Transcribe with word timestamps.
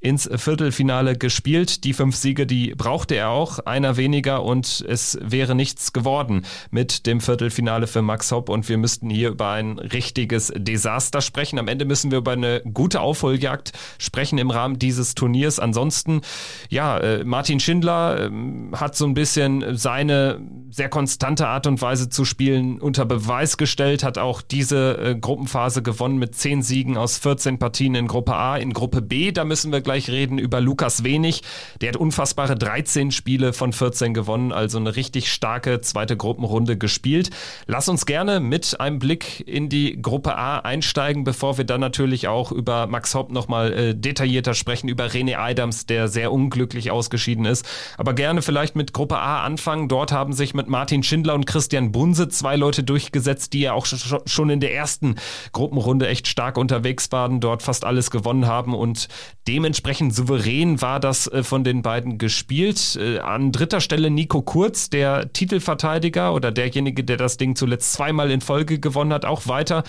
ins 0.00 0.28
Viertelfinale 0.32 1.16
gespielt. 1.16 1.82
Die 1.84 1.92
fünf 1.92 2.14
Siege, 2.14 2.46
die 2.46 2.74
brauchte 2.76 3.16
er 3.16 3.30
auch, 3.30 3.58
einer 3.60 3.96
weniger 3.96 4.44
und 4.44 4.84
es 4.88 5.18
wäre 5.20 5.54
nichts 5.56 5.92
geworden 5.92 6.44
mit 6.70 7.06
dem 7.06 7.20
Viertelfinale 7.20 7.88
für 7.88 8.02
Max 8.02 8.30
Hopp 8.30 8.48
und 8.48 8.68
wir 8.68 8.78
müssten 8.78 9.10
hier 9.10 9.30
über 9.30 9.50
ein 9.50 9.78
richtiges 9.78 10.52
Desaster 10.56 11.20
sprechen. 11.20 11.58
Am 11.58 11.66
Ende 11.66 11.84
müssen 11.84 12.12
wir 12.12 12.18
über 12.18 12.32
eine 12.32 12.62
gute 12.72 13.00
Aufholjagd 13.00 13.72
sprechen 13.98 14.38
im 14.38 14.50
Rahmen 14.50 14.78
dieses 14.78 15.14
Turniers. 15.14 15.58
Ansonsten, 15.58 16.20
ja, 16.68 16.98
äh, 16.98 17.24
Martin 17.24 17.58
Schindler 17.58 18.26
ähm, 18.26 18.70
hat 18.76 18.94
so 18.94 19.04
ein 19.04 19.14
bisschen 19.14 19.76
seine 19.76 20.40
sehr 20.70 20.88
konstante 20.88 21.48
Art 21.48 21.66
und 21.66 21.82
Weise 21.82 22.08
zu 22.08 22.24
spielen 22.24 22.80
unter 22.80 23.04
Beweis 23.04 23.56
gestellt, 23.56 24.04
hat 24.04 24.16
auch 24.16 24.42
diese 24.42 24.98
äh, 24.98 25.14
Gruppenphase 25.16 25.82
gewonnen 25.82 26.18
mit 26.18 26.36
zehn 26.36 26.62
Siegen 26.62 26.96
aus 26.96 27.18
14 27.18 27.58
Partien 27.58 27.96
in 27.96 28.06
Gruppe 28.06 28.34
A. 28.34 28.56
In 28.56 28.72
Gruppe 28.72 29.02
B, 29.02 29.32
da 29.32 29.44
müssen 29.44 29.72
wir 29.72 29.80
gleich 29.88 30.10
reden 30.10 30.36
über 30.36 30.60
Lukas 30.60 31.02
Wenig. 31.02 31.40
Der 31.80 31.88
hat 31.88 31.96
unfassbare 31.96 32.56
13 32.56 33.10
Spiele 33.10 33.54
von 33.54 33.72
14 33.72 34.12
gewonnen, 34.12 34.52
also 34.52 34.76
eine 34.76 34.96
richtig 34.96 35.32
starke 35.32 35.80
zweite 35.80 36.14
Gruppenrunde 36.14 36.76
gespielt. 36.76 37.30
Lass 37.66 37.88
uns 37.88 38.04
gerne 38.04 38.38
mit 38.38 38.78
einem 38.80 38.98
Blick 38.98 39.48
in 39.48 39.70
die 39.70 40.02
Gruppe 40.02 40.36
A 40.36 40.58
einsteigen, 40.58 41.24
bevor 41.24 41.56
wir 41.56 41.64
dann 41.64 41.80
natürlich 41.80 42.28
auch 42.28 42.52
über 42.52 42.86
Max 42.86 43.14
Hopp 43.14 43.32
nochmal 43.32 43.72
äh, 43.72 43.94
detaillierter 43.94 44.52
sprechen, 44.52 44.90
über 44.90 45.06
René 45.06 45.38
Adams, 45.38 45.86
der 45.86 46.08
sehr 46.08 46.32
unglücklich 46.32 46.90
ausgeschieden 46.90 47.46
ist. 47.46 47.64
Aber 47.96 48.12
gerne 48.12 48.42
vielleicht 48.42 48.76
mit 48.76 48.92
Gruppe 48.92 49.16
A 49.16 49.42
anfangen. 49.42 49.88
Dort 49.88 50.12
haben 50.12 50.34
sich 50.34 50.52
mit 50.52 50.68
Martin 50.68 51.02
Schindler 51.02 51.34
und 51.34 51.46
Christian 51.46 51.92
Bunse 51.92 52.28
zwei 52.28 52.56
Leute 52.56 52.84
durchgesetzt, 52.84 53.54
die 53.54 53.60
ja 53.60 53.72
auch 53.72 53.86
schon 53.86 54.50
in 54.50 54.60
der 54.60 54.74
ersten 54.74 55.14
Gruppenrunde 55.52 56.08
echt 56.08 56.28
stark 56.28 56.58
unterwegs 56.58 57.10
waren, 57.10 57.40
dort 57.40 57.62
fast 57.62 57.86
alles 57.86 58.10
gewonnen 58.10 58.46
haben 58.46 58.74
und 58.74 59.08
dementsprechend 59.46 59.77
dementsprechend 59.78 60.12
souverän 60.12 60.82
war 60.82 60.98
das 60.98 61.28
äh, 61.28 61.44
von 61.44 61.62
den 61.62 61.82
beiden 61.82 62.18
gespielt. 62.18 62.98
Äh, 63.00 63.20
an 63.20 63.52
dritter 63.52 63.80
Stelle 63.80 64.10
Nico 64.10 64.42
Kurz, 64.42 64.90
der 64.90 65.32
Titelverteidiger 65.32 66.34
oder 66.34 66.50
derjenige, 66.50 67.04
der 67.04 67.16
das 67.16 67.36
Ding 67.36 67.54
zuletzt 67.54 67.92
zweimal 67.92 68.32
in 68.32 68.40
Folge 68.40 68.80
gewonnen 68.80 69.12
hat, 69.12 69.24
auch 69.24 69.46
weiter. 69.46 69.84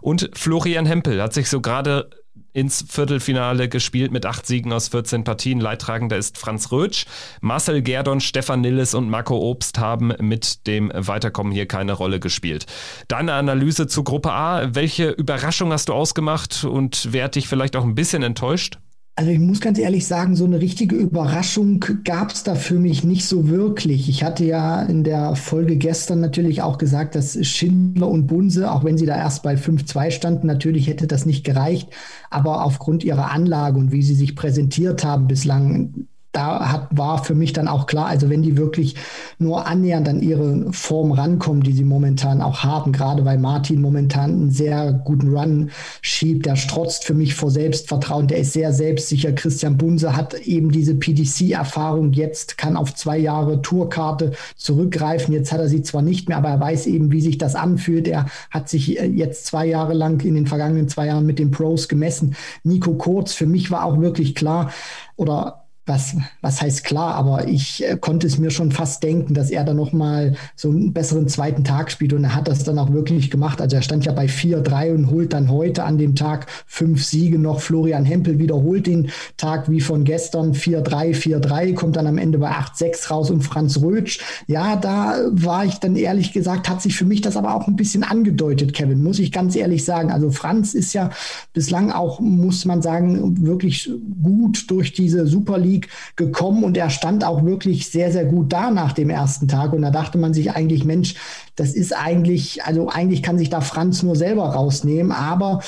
Und 0.00 0.30
Florian 0.32 0.86
Hempel 0.86 1.20
hat 1.20 1.34
sich 1.34 1.50
so 1.50 1.60
gerade 1.60 2.08
ins 2.54 2.86
Viertelfinale 2.88 3.68
gespielt 3.68 4.12
mit 4.12 4.24
acht 4.24 4.46
Siegen 4.46 4.72
aus 4.72 4.88
14 4.88 5.24
Partien. 5.24 5.60
Leidtragender 5.60 6.16
ist 6.16 6.38
Franz 6.38 6.72
Rötsch. 6.72 7.04
Marcel 7.42 7.82
Gerdon, 7.82 8.20
Stefan 8.20 8.62
Nilles 8.62 8.94
und 8.94 9.10
Marco 9.10 9.36
Obst 9.36 9.78
haben 9.78 10.14
mit 10.20 10.66
dem 10.66 10.90
Weiterkommen 10.94 11.52
hier 11.52 11.66
keine 11.66 11.92
Rolle 11.92 12.18
gespielt. 12.18 12.64
Deine 13.08 13.34
Analyse 13.34 13.88
zu 13.88 14.04
Gruppe 14.04 14.32
A. 14.32 14.74
Welche 14.74 15.10
Überraschung 15.10 15.70
hast 15.72 15.90
du 15.90 15.92
ausgemacht 15.92 16.64
und 16.64 17.08
wer 17.10 17.24
hat 17.24 17.34
dich 17.34 17.48
vielleicht 17.48 17.76
auch 17.76 17.84
ein 17.84 17.96
bisschen 17.96 18.22
enttäuscht? 18.22 18.78
Also 19.16 19.30
ich 19.30 19.38
muss 19.38 19.60
ganz 19.60 19.78
ehrlich 19.78 20.08
sagen, 20.08 20.34
so 20.34 20.44
eine 20.44 20.60
richtige 20.60 20.96
Überraschung 20.96 21.78
gab 22.02 22.32
es 22.32 22.42
da 22.42 22.56
für 22.56 22.80
mich 22.80 23.04
nicht 23.04 23.26
so 23.26 23.48
wirklich. 23.48 24.08
Ich 24.08 24.24
hatte 24.24 24.44
ja 24.44 24.82
in 24.82 25.04
der 25.04 25.36
Folge 25.36 25.76
gestern 25.76 26.18
natürlich 26.18 26.62
auch 26.62 26.78
gesagt, 26.78 27.14
dass 27.14 27.38
Schindler 27.46 28.08
und 28.08 28.26
Bunse, 28.26 28.72
auch 28.72 28.82
wenn 28.82 28.98
sie 28.98 29.06
da 29.06 29.16
erst 29.16 29.44
bei 29.44 29.54
5-2 29.54 30.10
standen, 30.10 30.48
natürlich 30.48 30.88
hätte 30.88 31.06
das 31.06 31.26
nicht 31.26 31.44
gereicht. 31.44 31.90
Aber 32.28 32.64
aufgrund 32.64 33.04
ihrer 33.04 33.30
Anlage 33.30 33.78
und 33.78 33.92
wie 33.92 34.02
sie 34.02 34.16
sich 34.16 34.34
präsentiert 34.34 35.04
haben 35.04 35.28
bislang, 35.28 36.08
da 36.34 36.72
hat, 36.72 36.88
war 36.90 37.22
für 37.24 37.34
mich 37.34 37.52
dann 37.52 37.68
auch 37.68 37.86
klar, 37.86 38.06
also 38.06 38.28
wenn 38.28 38.42
die 38.42 38.56
wirklich 38.56 38.96
nur 39.38 39.66
annähernd 39.66 40.08
an 40.08 40.20
ihre 40.20 40.72
Form 40.72 41.12
rankommen, 41.12 41.62
die 41.62 41.72
sie 41.72 41.84
momentan 41.84 42.42
auch 42.42 42.64
haben, 42.64 42.92
gerade 42.92 43.24
weil 43.24 43.38
Martin 43.38 43.80
momentan 43.80 44.30
einen 44.30 44.50
sehr 44.50 44.92
guten 44.92 45.34
Run 45.34 45.70
schiebt, 46.02 46.46
der 46.46 46.56
strotzt 46.56 47.04
für 47.04 47.14
mich 47.14 47.34
vor 47.34 47.50
Selbstvertrauen, 47.50 48.26
der 48.26 48.38
ist 48.38 48.52
sehr 48.52 48.72
selbstsicher. 48.72 49.32
Christian 49.32 49.76
Bunse 49.76 50.16
hat 50.16 50.34
eben 50.34 50.70
diese 50.70 50.94
PDC-Erfahrung 50.94 52.12
jetzt, 52.12 52.58
kann 52.58 52.76
auf 52.76 52.94
zwei 52.94 53.18
Jahre 53.18 53.62
Tourkarte 53.62 54.32
zurückgreifen. 54.56 55.34
Jetzt 55.34 55.52
hat 55.52 55.60
er 55.60 55.68
sie 55.68 55.82
zwar 55.82 56.02
nicht 56.02 56.28
mehr, 56.28 56.38
aber 56.38 56.48
er 56.48 56.60
weiß 56.60 56.86
eben, 56.86 57.12
wie 57.12 57.20
sich 57.20 57.38
das 57.38 57.54
anfühlt. 57.54 58.08
Er 58.08 58.26
hat 58.50 58.68
sich 58.68 59.00
äh, 59.00 59.06
jetzt 59.06 59.46
zwei 59.46 59.66
Jahre 59.66 59.94
lang 59.94 60.20
in 60.24 60.34
den 60.34 60.46
vergangenen 60.46 60.88
zwei 60.88 61.06
Jahren 61.06 61.26
mit 61.26 61.38
den 61.38 61.50
Pros 61.50 61.88
gemessen. 61.88 62.36
Nico 62.62 62.94
Kurz, 62.94 63.34
für 63.34 63.46
mich 63.46 63.70
war 63.70 63.84
auch 63.84 64.00
wirklich 64.00 64.34
klar, 64.34 64.70
oder 65.16 65.63
was, 65.86 66.16
was 66.40 66.62
heißt 66.62 66.84
klar, 66.84 67.14
aber 67.14 67.46
ich 67.46 67.84
äh, 67.84 67.98
konnte 68.00 68.26
es 68.26 68.38
mir 68.38 68.50
schon 68.50 68.72
fast 68.72 69.02
denken, 69.02 69.34
dass 69.34 69.50
er 69.50 69.64
dann 69.64 69.76
nochmal 69.76 70.34
so 70.56 70.70
einen 70.70 70.94
besseren 70.94 71.28
zweiten 71.28 71.62
Tag 71.62 71.90
spielt 71.90 72.14
und 72.14 72.24
er 72.24 72.34
hat 72.34 72.48
das 72.48 72.64
dann 72.64 72.78
auch 72.78 72.92
wirklich 72.92 73.30
gemacht. 73.30 73.60
Also 73.60 73.76
er 73.76 73.82
stand 73.82 74.06
ja 74.06 74.12
bei 74.12 74.24
4-3 74.26 74.94
und 74.94 75.10
holt 75.10 75.34
dann 75.34 75.50
heute 75.50 75.84
an 75.84 75.98
dem 75.98 76.14
Tag 76.14 76.46
fünf 76.66 77.04
Siege 77.04 77.38
noch. 77.38 77.60
Florian 77.60 78.06
Hempel 78.06 78.38
wiederholt 78.38 78.86
den 78.86 79.10
Tag 79.36 79.70
wie 79.70 79.82
von 79.82 80.04
gestern 80.04 80.52
4-3, 80.52 81.14
4-3, 81.14 81.74
kommt 81.74 81.96
dann 81.96 82.06
am 82.06 82.16
Ende 82.16 82.38
bei 82.38 82.50
8-6 82.50 83.10
raus 83.10 83.30
und 83.30 83.42
Franz 83.42 83.80
Rötsch. 83.82 84.20
Ja, 84.46 84.76
da 84.76 85.18
war 85.32 85.66
ich 85.66 85.74
dann 85.80 85.96
ehrlich 85.96 86.32
gesagt, 86.32 86.70
hat 86.70 86.80
sich 86.80 86.96
für 86.96 87.04
mich 87.04 87.20
das 87.20 87.36
aber 87.36 87.54
auch 87.54 87.68
ein 87.68 87.76
bisschen 87.76 88.04
angedeutet, 88.04 88.72
Kevin, 88.72 89.02
muss 89.02 89.18
ich 89.18 89.32
ganz 89.32 89.54
ehrlich 89.54 89.84
sagen. 89.84 90.10
Also 90.10 90.30
Franz 90.30 90.72
ist 90.72 90.94
ja 90.94 91.10
bislang 91.52 91.90
auch, 91.90 92.20
muss 92.20 92.64
man 92.64 92.80
sagen, 92.80 93.46
wirklich 93.46 93.90
gut 94.22 94.70
durch 94.70 94.94
diese 94.94 95.26
Super 95.26 95.58
League 95.58 95.73
League 95.74 95.88
gekommen 96.16 96.64
und 96.64 96.76
er 96.76 96.90
stand 96.90 97.24
auch 97.24 97.44
wirklich 97.44 97.90
sehr, 97.90 98.12
sehr 98.12 98.24
gut 98.24 98.52
da 98.52 98.70
nach 98.70 98.92
dem 98.92 99.10
ersten 99.10 99.48
Tag. 99.48 99.72
Und 99.72 99.82
da 99.82 99.90
dachte 99.90 100.18
man 100.18 100.34
sich 100.34 100.52
eigentlich, 100.52 100.84
Mensch, 100.84 101.14
das 101.56 101.72
ist 101.72 101.92
eigentlich, 101.92 102.64
also 102.64 102.88
eigentlich 102.88 103.22
kann 103.22 103.38
sich 103.38 103.50
da 103.50 103.60
Franz 103.60 104.02
nur 104.02 104.16
selber 104.16 104.44
rausnehmen, 104.44 105.12
aber 105.12 105.60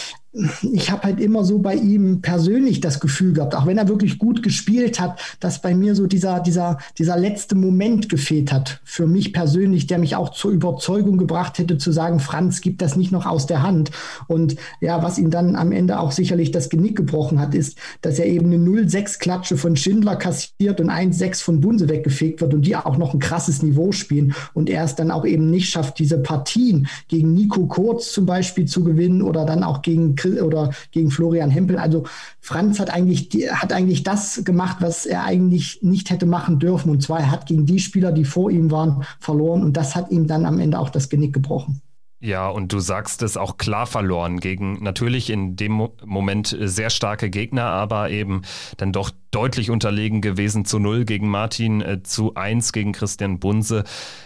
ich 0.73 0.91
habe 0.91 1.03
halt 1.03 1.21
immer 1.21 1.45
so 1.45 1.59
bei 1.59 1.75
ihm 1.75 2.21
persönlich 2.21 2.81
das 2.81 3.01
Gefühl 3.01 3.33
gehabt, 3.33 3.55
auch 3.55 3.67
wenn 3.67 3.79
er 3.79 3.89
wirklich 3.89 4.19
gut 4.19 4.43
gespielt 4.43 5.01
hat, 5.01 5.19
dass 5.41 5.63
bei 5.63 5.75
mir 5.75 5.95
so 5.95 6.07
dieser, 6.07 6.41
dieser, 6.41 6.79
dieser 6.99 7.17
letzte 7.17 7.55
Moment 7.55 8.09
gefehlt 8.09 8.53
hat. 8.53 8.81
Für 8.85 9.07
mich 9.07 9.33
persönlich, 9.33 9.87
der 9.87 9.99
mich 9.99 10.17
auch 10.17 10.31
zur 10.31 10.51
Überzeugung 10.51 11.17
gebracht 11.17 11.59
hätte, 11.59 11.79
zu 11.79 11.93
sagen, 11.93 12.21
Franz 12.21 12.61
gibt 12.61 12.83
das 12.83 12.97
nicht 12.97 13.13
noch 13.13 13.27
aus 13.27 13.47
der 13.47 13.63
Hand. 13.63 13.91
Und 14.29 14.57
ja, 14.81 15.03
was 15.03 15.19
ihn 15.19 15.31
dann 15.31 15.57
am 15.57 15.73
Ende 15.73 15.99
auch 15.99 16.13
sicherlich 16.13 16.51
das 16.51 16.69
Genick 16.69 16.97
gebrochen 16.97 17.41
hat, 17.41 17.55
ist, 17.55 17.79
dass 18.03 18.19
er 18.19 18.27
eben 18.27 18.53
eine 18.53 18.57
0-6-Klatsche 18.57 19.57
von 19.57 19.77
Schindler 19.77 20.17
kassiert 20.17 20.81
und 20.81 20.91
1-6 20.91 21.43
von 21.43 21.61
Bunse 21.61 21.89
weggefegt 21.89 22.41
wird 22.41 22.53
und 22.53 22.63
die 22.63 22.77
auch 22.77 22.99
noch 22.99 23.15
ein 23.15 23.21
krasses 23.21 23.63
Niveau 23.63 23.93
spielen 23.93 24.35
und 24.53 24.69
er 24.69 24.85
es 24.85 24.95
dann 24.95 25.11
auch 25.11 25.25
eben 25.25 25.51
nicht 25.51 25.71
schafft, 25.71 25.99
diese 25.99 26.19
Partien 26.19 26.89
gegen 27.09 27.33
Nico 27.33 27.67
Kurz 27.67 28.13
zum 28.13 28.27
Beispiel 28.27 28.67
zu 28.67 28.85
gewinnen 28.85 29.23
oder 29.23 29.45
dann 29.45 29.63
auch 29.63 29.83
gegen 29.83 30.15
oder 30.42 30.70
gegen 30.91 31.10
Florian 31.10 31.50
Hempel. 31.50 31.78
Also 31.78 32.04
Franz 32.41 32.78
hat 32.78 32.91
eigentlich, 32.91 33.31
hat 33.50 33.72
eigentlich 33.72 34.03
das 34.03 34.44
gemacht, 34.44 34.78
was 34.81 35.06
er 35.06 35.25
eigentlich 35.25 35.81
nicht 35.82 36.11
hätte 36.11 36.26
machen 36.26 36.58
dürfen. 36.58 36.90
Und 36.90 37.02
zwar 37.02 37.20
er 37.20 37.31
hat 37.31 37.46
gegen 37.46 37.67
die 37.67 37.81
Spieler, 37.81 38.12
die 38.12 38.25
vor 38.25 38.50
ihm 38.50 38.70
waren, 38.70 39.05
verloren. 39.20 39.62
Und 39.62 39.76
das 39.76 39.96
hat 39.96 40.11
ihm 40.11 40.26
dann 40.26 40.46
am 40.46 40.61
Ende 40.61 40.78
auch 40.78 40.90
das 40.90 41.08
Genick 41.08 41.32
gebrochen. 41.32 41.81
Ja, 42.19 42.49
und 42.49 42.73
du 42.73 42.79
sagst 42.81 43.23
es 43.23 43.37
auch 43.37 43.59
klar 43.59 43.87
verloren 43.87 44.41
gegen 44.41 44.83
natürlich 44.83 45.29
in 45.29 45.55
dem 45.57 45.89
Moment 46.05 46.57
sehr 46.59 46.89
starke 46.89 47.29
Gegner, 47.29 47.65
aber 47.65 48.11
eben 48.11 48.43
dann 48.79 48.93
doch 48.93 49.11
deutlich 49.37 49.71
unterlegen 49.71 50.23
gewesen 50.23 50.65
zu 50.65 50.79
0 50.79 51.05
gegen 51.05 51.29
Martin, 51.29 51.83
äh, 51.83 52.03
zu 52.03 52.35
1 52.35 52.73
gegen 52.73 52.93
Christian 52.93 53.39
Bunse. 53.39 53.85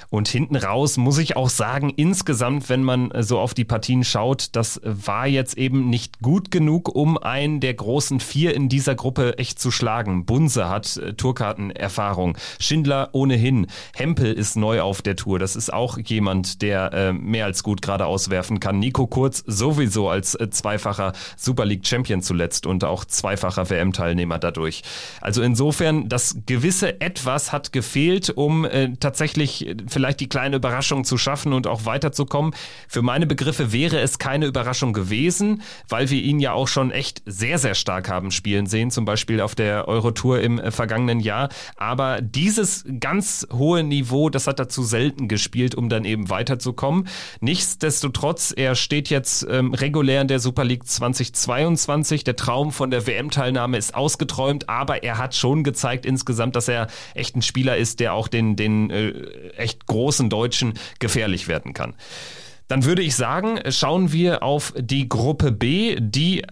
Und 0.09 0.29
hinten 0.29 0.57
raus 0.57 0.97
muss 0.97 1.19
ich 1.19 1.37
auch 1.37 1.49
sagen, 1.49 1.91
insgesamt, 1.91 2.69
wenn 2.69 2.85
man 2.85 3.11
äh, 3.11 3.25
so 3.25 3.41
auf 3.41 3.55
die 3.55 3.65
Partien 3.65 4.05
schaut, 4.05 4.51
das 4.53 4.81
war 4.85 5.27
jetzt 5.27 5.59
eben 5.59 5.91
nicht 5.91 6.21
gut 6.21 6.53
genug, 6.53 6.95
um 6.95 7.19
einen 7.19 7.59
der 7.59 7.75
großen 7.75 8.21
vier 8.21 8.55
in 8.55 8.69
dieser 8.69 8.95
Gruppe 8.95 9.39
echt 9.39 9.59
zu 9.59 9.73
schlagen. 9.73 10.27
Bunse 10.27 10.69
hat 10.69 10.97
äh, 10.97 11.15
Tourkartenerfahrung, 11.15 12.37
Schindler 12.61 13.09
ohnehin, 13.13 13.67
Hempel 13.95 14.33
ist 14.33 14.57
neu 14.57 14.81
auf 14.81 15.03
der 15.03 15.17
Tour. 15.17 15.41
Das 15.41 15.57
ist 15.57 15.73
auch 15.73 15.99
jemand, 15.99 16.63
der 16.63 16.93
äh, 16.93 17.13
mehr 17.13 17.47
als 17.47 17.65
gut 17.65 17.80
gerade 17.81 18.07
auswerfen 18.07 18.61
kann. 18.61 18.79
Nico 18.79 19.07
Kurz 19.07 19.43
sowieso 19.47 20.09
als 20.09 20.35
äh, 20.35 20.51
zweifacher 20.51 21.13
Super 21.37 21.65
League 21.65 21.87
Champion 21.87 22.21
zuletzt 22.21 22.67
und 22.67 22.85
auch 22.85 23.05
zweifacher 23.05 23.71
WM-Teilnehmer 23.71 24.39
dadurch. 24.39 24.83
Also 25.21 25.43
insofern, 25.43 26.09
das 26.09 26.37
gewisse 26.47 27.01
Etwas 27.01 27.53
hat 27.53 27.73
gefehlt, 27.73 28.31
um 28.31 28.65
äh, 28.65 28.97
tatsächlich 28.99 29.75
vielleicht 29.89 30.11
vielleicht 30.11 30.21
die 30.21 30.29
kleine 30.29 30.57
Überraschung 30.57 31.05
zu 31.05 31.19
schaffen 31.19 31.53
und 31.53 31.67
auch 31.67 31.85
weiterzukommen. 31.85 32.53
Für 32.89 33.03
meine 33.03 33.27
Begriffe 33.27 33.71
wäre 33.71 34.01
es 34.01 34.19
keine 34.19 34.47
Überraschung 34.47 34.93
gewesen, 34.93 35.63
weil 35.89 36.11
wir 36.11 36.21
ihn 36.21 36.41
ja 36.41 36.53
auch 36.53 36.67
schon 36.69 36.91
echt 36.91 37.23
sehr, 37.27 37.59
sehr 37.59 37.75
stark 37.75 38.09
haben 38.09 38.31
spielen 38.31 38.67
sehen, 38.67 38.91
zum 38.91 39.05
Beispiel 39.05 39.41
auf 39.41 39.55
der 39.55 39.87
Eurotour 39.87 40.41
im 40.41 40.59
äh, 40.59 40.71
vergangenen 40.71 41.21
Jahr. 41.21 41.49
Aber 41.77 42.21
dieses 42.23 42.85
ganz 42.99 43.47
hohe 43.53 43.85
Niveau, 43.85 44.31
das 44.31 44.47
hat 44.47 44.59
er 44.59 44.69
zu 44.69 44.83
selten 44.83 45.29
gespielt, 45.29 45.75
um 45.75 45.89
dann 45.89 46.05
eben 46.05 46.29
weiterzukommen. 46.29 47.07
Nichtsdestotrotz, 47.71 48.53
er 48.57 48.75
steht 48.75 49.11
jetzt 49.11 49.47
ähm, 49.49 49.73
regulär 49.75 50.23
in 50.23 50.27
der 50.27 50.41
Super 50.41 50.65
League 50.65 50.89
2022. 50.89 52.25
Der 52.25 52.35
Traum 52.35 52.73
von 52.73 52.91
der 52.91 53.07
WM-Teilnahme 53.07 53.79
ist 53.79 53.95
ausgeträumt, 53.95 54.69
aber 54.69 55.05
er 55.05 55.19
hat 55.19 55.37
schon 55.37 55.63
gezeigt 55.63 56.05
insgesamt, 56.05 56.57
dass 56.57 56.67
er 56.67 56.89
echt 57.15 57.37
ein 57.37 57.43
Spieler 57.43 57.77
ist, 57.77 58.01
der 58.01 58.15
auch 58.15 58.27
den, 58.27 58.57
den 58.57 58.91
äh, 58.91 59.11
echt 59.57 59.87
großen 59.87 60.29
Deutschen 60.29 60.75
gefährlich 60.99 61.47
werden 61.47 61.73
kann. 61.73 61.95
Dann 62.67 62.85
würde 62.85 63.03
ich 63.03 63.15
sagen, 63.15 63.61
schauen 63.69 64.11
wir 64.11 64.43
auf 64.43 64.75
die 64.77 65.09
Gruppe 65.09 65.53
B, 65.53 65.97
die 66.01 66.43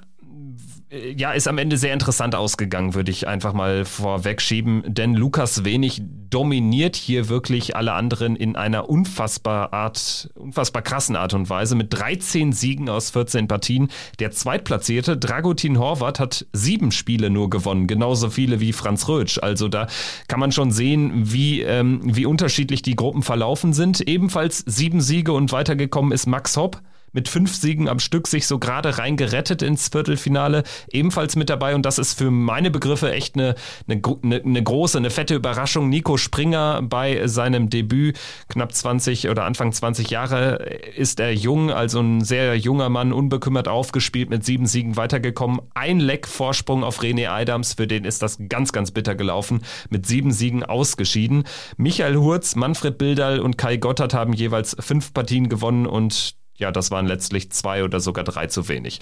ja, 0.91 1.33
ist 1.33 1.49
am 1.49 1.59
Ende 1.59 1.77
sehr 1.77 1.93
interessant 1.93 2.35
ausgegangen, 2.35 2.95
würde 2.95 3.11
ich 3.11 3.29
einfach 3.29 3.53
mal 3.53 3.85
vorwegschieben, 3.85 4.83
denn 4.87 5.15
Lukas 5.15 5.65
Wenig 5.65 6.01
dominiert 6.31 6.97
hier 6.97 7.29
wirklich 7.29 7.77
alle 7.77 7.93
anderen 7.93 8.37
in 8.37 8.57
einer 8.57 8.89
unfassbar 8.89 9.75
Art, 9.75 10.31
unfassbar 10.35 10.81
krassen 10.81 11.17
Art 11.17 11.35
und 11.35 11.51
Weise 11.51 11.75
mit 11.75 11.93
13 11.93 12.53
Siegen 12.53 12.89
aus 12.89 13.11
14 13.11 13.49
Partien. 13.49 13.89
Der 14.19 14.31
Zweitplatzierte 14.31 15.19
Dragutin 15.19 15.79
Horvath 15.79 16.21
hat 16.21 16.47
sieben 16.53 16.91
Spiele 16.91 17.29
nur 17.29 17.51
gewonnen, 17.51 17.87
genauso 17.87 18.31
viele 18.31 18.61
wie 18.61 18.73
Franz 18.73 19.09
Rötsch. 19.09 19.39
Also 19.43 19.69
da 19.69 19.89
kann 20.27 20.41
man 20.41 20.53
schon 20.53 20.71
sehen, 20.71 21.13
wie, 21.33 21.61
ähm, 21.63 22.01
wie 22.05 22.25
unterschiedlich 22.25 22.81
die 22.81 22.97
Gruppen 22.97 23.23
verlaufen 23.23 23.75
sind. 23.75 24.01
Ebenfalls 24.01 24.65
sieben 24.67 25.03
Siege 25.03 25.33
und 25.33 25.53
weitergekommen 25.53 26.13
ist 26.13 26.27
Max 26.27 26.57
Hopp 26.57 26.81
mit 27.13 27.29
fünf 27.29 27.55
Siegen 27.55 27.89
am 27.89 27.99
Stück 27.99 28.29
sich 28.29 28.47
so 28.47 28.59
gerade 28.59 28.99
rein 28.99 29.17
gerettet 29.17 29.63
ins 29.63 29.89
Viertelfinale, 29.89 30.63
ebenfalls 30.91 31.37
mit 31.37 31.51
dabei. 31.51 31.75
Und 31.75 31.87
das 31.87 31.99
ist 31.99 32.15
für 32.15 32.31
meine 32.31 32.71
Begriffe 32.71 33.13
echt 33.13 33.35
eine, 33.35 33.55
eine, 33.89 34.43
eine 34.43 34.63
große, 34.63 34.99
eine 34.99 35.11
fette 35.11 35.35
Überraschung. 35.35 35.89
Nico 35.89 36.17
Springer 36.17 36.83
bei 36.83 37.27
seinem 37.27 37.71
Debüt, 37.71 38.19
knapp 38.49 38.73
20 38.73 39.29
oder 39.29 39.45
Anfang 39.45 39.73
20 39.73 40.11
Jahre, 40.11 40.57
ist 40.97 41.21
er 41.21 41.33
jung, 41.33 41.71
also 41.71 42.01
ein 42.01 42.23
sehr 42.23 42.57
junger 42.57 42.89
Mann, 42.89 43.13
unbekümmert 43.13 43.69
aufgespielt, 43.69 44.31
mit 44.31 44.45
sieben 44.45 44.67
Siegen 44.67 44.97
weitergekommen. 44.97 45.61
Ein 45.75 46.01
Leck 46.01 46.27
Vorsprung 46.27 46.85
auf 46.85 47.01
René 47.01 47.29
Adams, 47.29 47.75
für 47.75 47.87
den 47.87 48.05
ist 48.05 48.23
das 48.23 48.39
ganz, 48.49 48.73
ganz 48.73 48.91
bitter 48.91 49.15
gelaufen, 49.15 49.63
mit 49.91 50.07
sieben 50.07 50.33
Siegen 50.33 50.63
ausgeschieden. 50.63 51.45
Michael 51.77 52.17
Hurz, 52.17 52.55
Manfred 52.57 52.99
Bildal 52.99 53.41
und 53.41 53.59
Kai 53.59 53.77
Gottert 53.77 54.15
haben 54.15 54.33
jeweils 54.33 54.77
fünf 54.79 55.13
Partien 55.13 55.49
gewonnen 55.49 55.87
und 55.87 56.38
ja, 56.59 56.71
das 56.71 56.91
waren 56.91 57.07
letztlich 57.07 57.51
zwei 57.51 57.85
oder 57.85 58.01
sogar 58.01 58.25
drei 58.25 58.47
zu 58.47 58.69
wenig. 58.69 59.01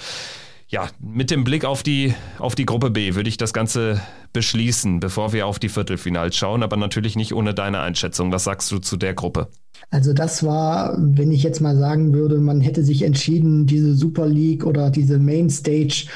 Ja, 0.69 0.88
mit 0.99 1.31
dem 1.31 1.44
Blick 1.44 1.64
auf 1.64 1.82
die, 1.82 2.14
auf 2.38 2.55
die 2.55 2.67
Gruppe 2.67 2.91
B 2.91 3.14
würde 3.14 3.29
ich 3.29 3.37
das 3.37 3.53
Ganze 3.53 4.03
beschließen, 4.32 4.99
bevor 4.99 5.32
wir 5.32 5.47
auf 5.47 5.58
die 5.58 5.69
Viertelfinals 5.69 6.37
schauen, 6.37 6.62
aber 6.62 6.76
natürlich 6.76 7.14
nicht 7.14 7.32
ohne 7.32 7.55
deine 7.55 7.81
Einschätzung. 7.81 8.32
Was 8.32 8.44
sagst 8.44 8.70
du 8.73 8.79
zu 8.79 8.97
der 8.97 9.14
Gruppe? 9.14 9.49
Also 9.90 10.12
das 10.12 10.43
war, 10.43 10.96
wenn 10.99 11.31
ich 11.31 11.43
jetzt 11.44 11.61
mal 11.61 11.76
sagen 11.76 12.12
würde, 12.12 12.38
man 12.38 12.61
hätte 12.61 12.82
sich 12.82 13.02
entschieden, 13.02 13.67
diese 13.67 13.94
Super 13.94 14.26
League 14.26 14.67
oder 14.67 14.90
diese 14.90 15.19
Main 15.19 15.49
Stage 15.49 16.06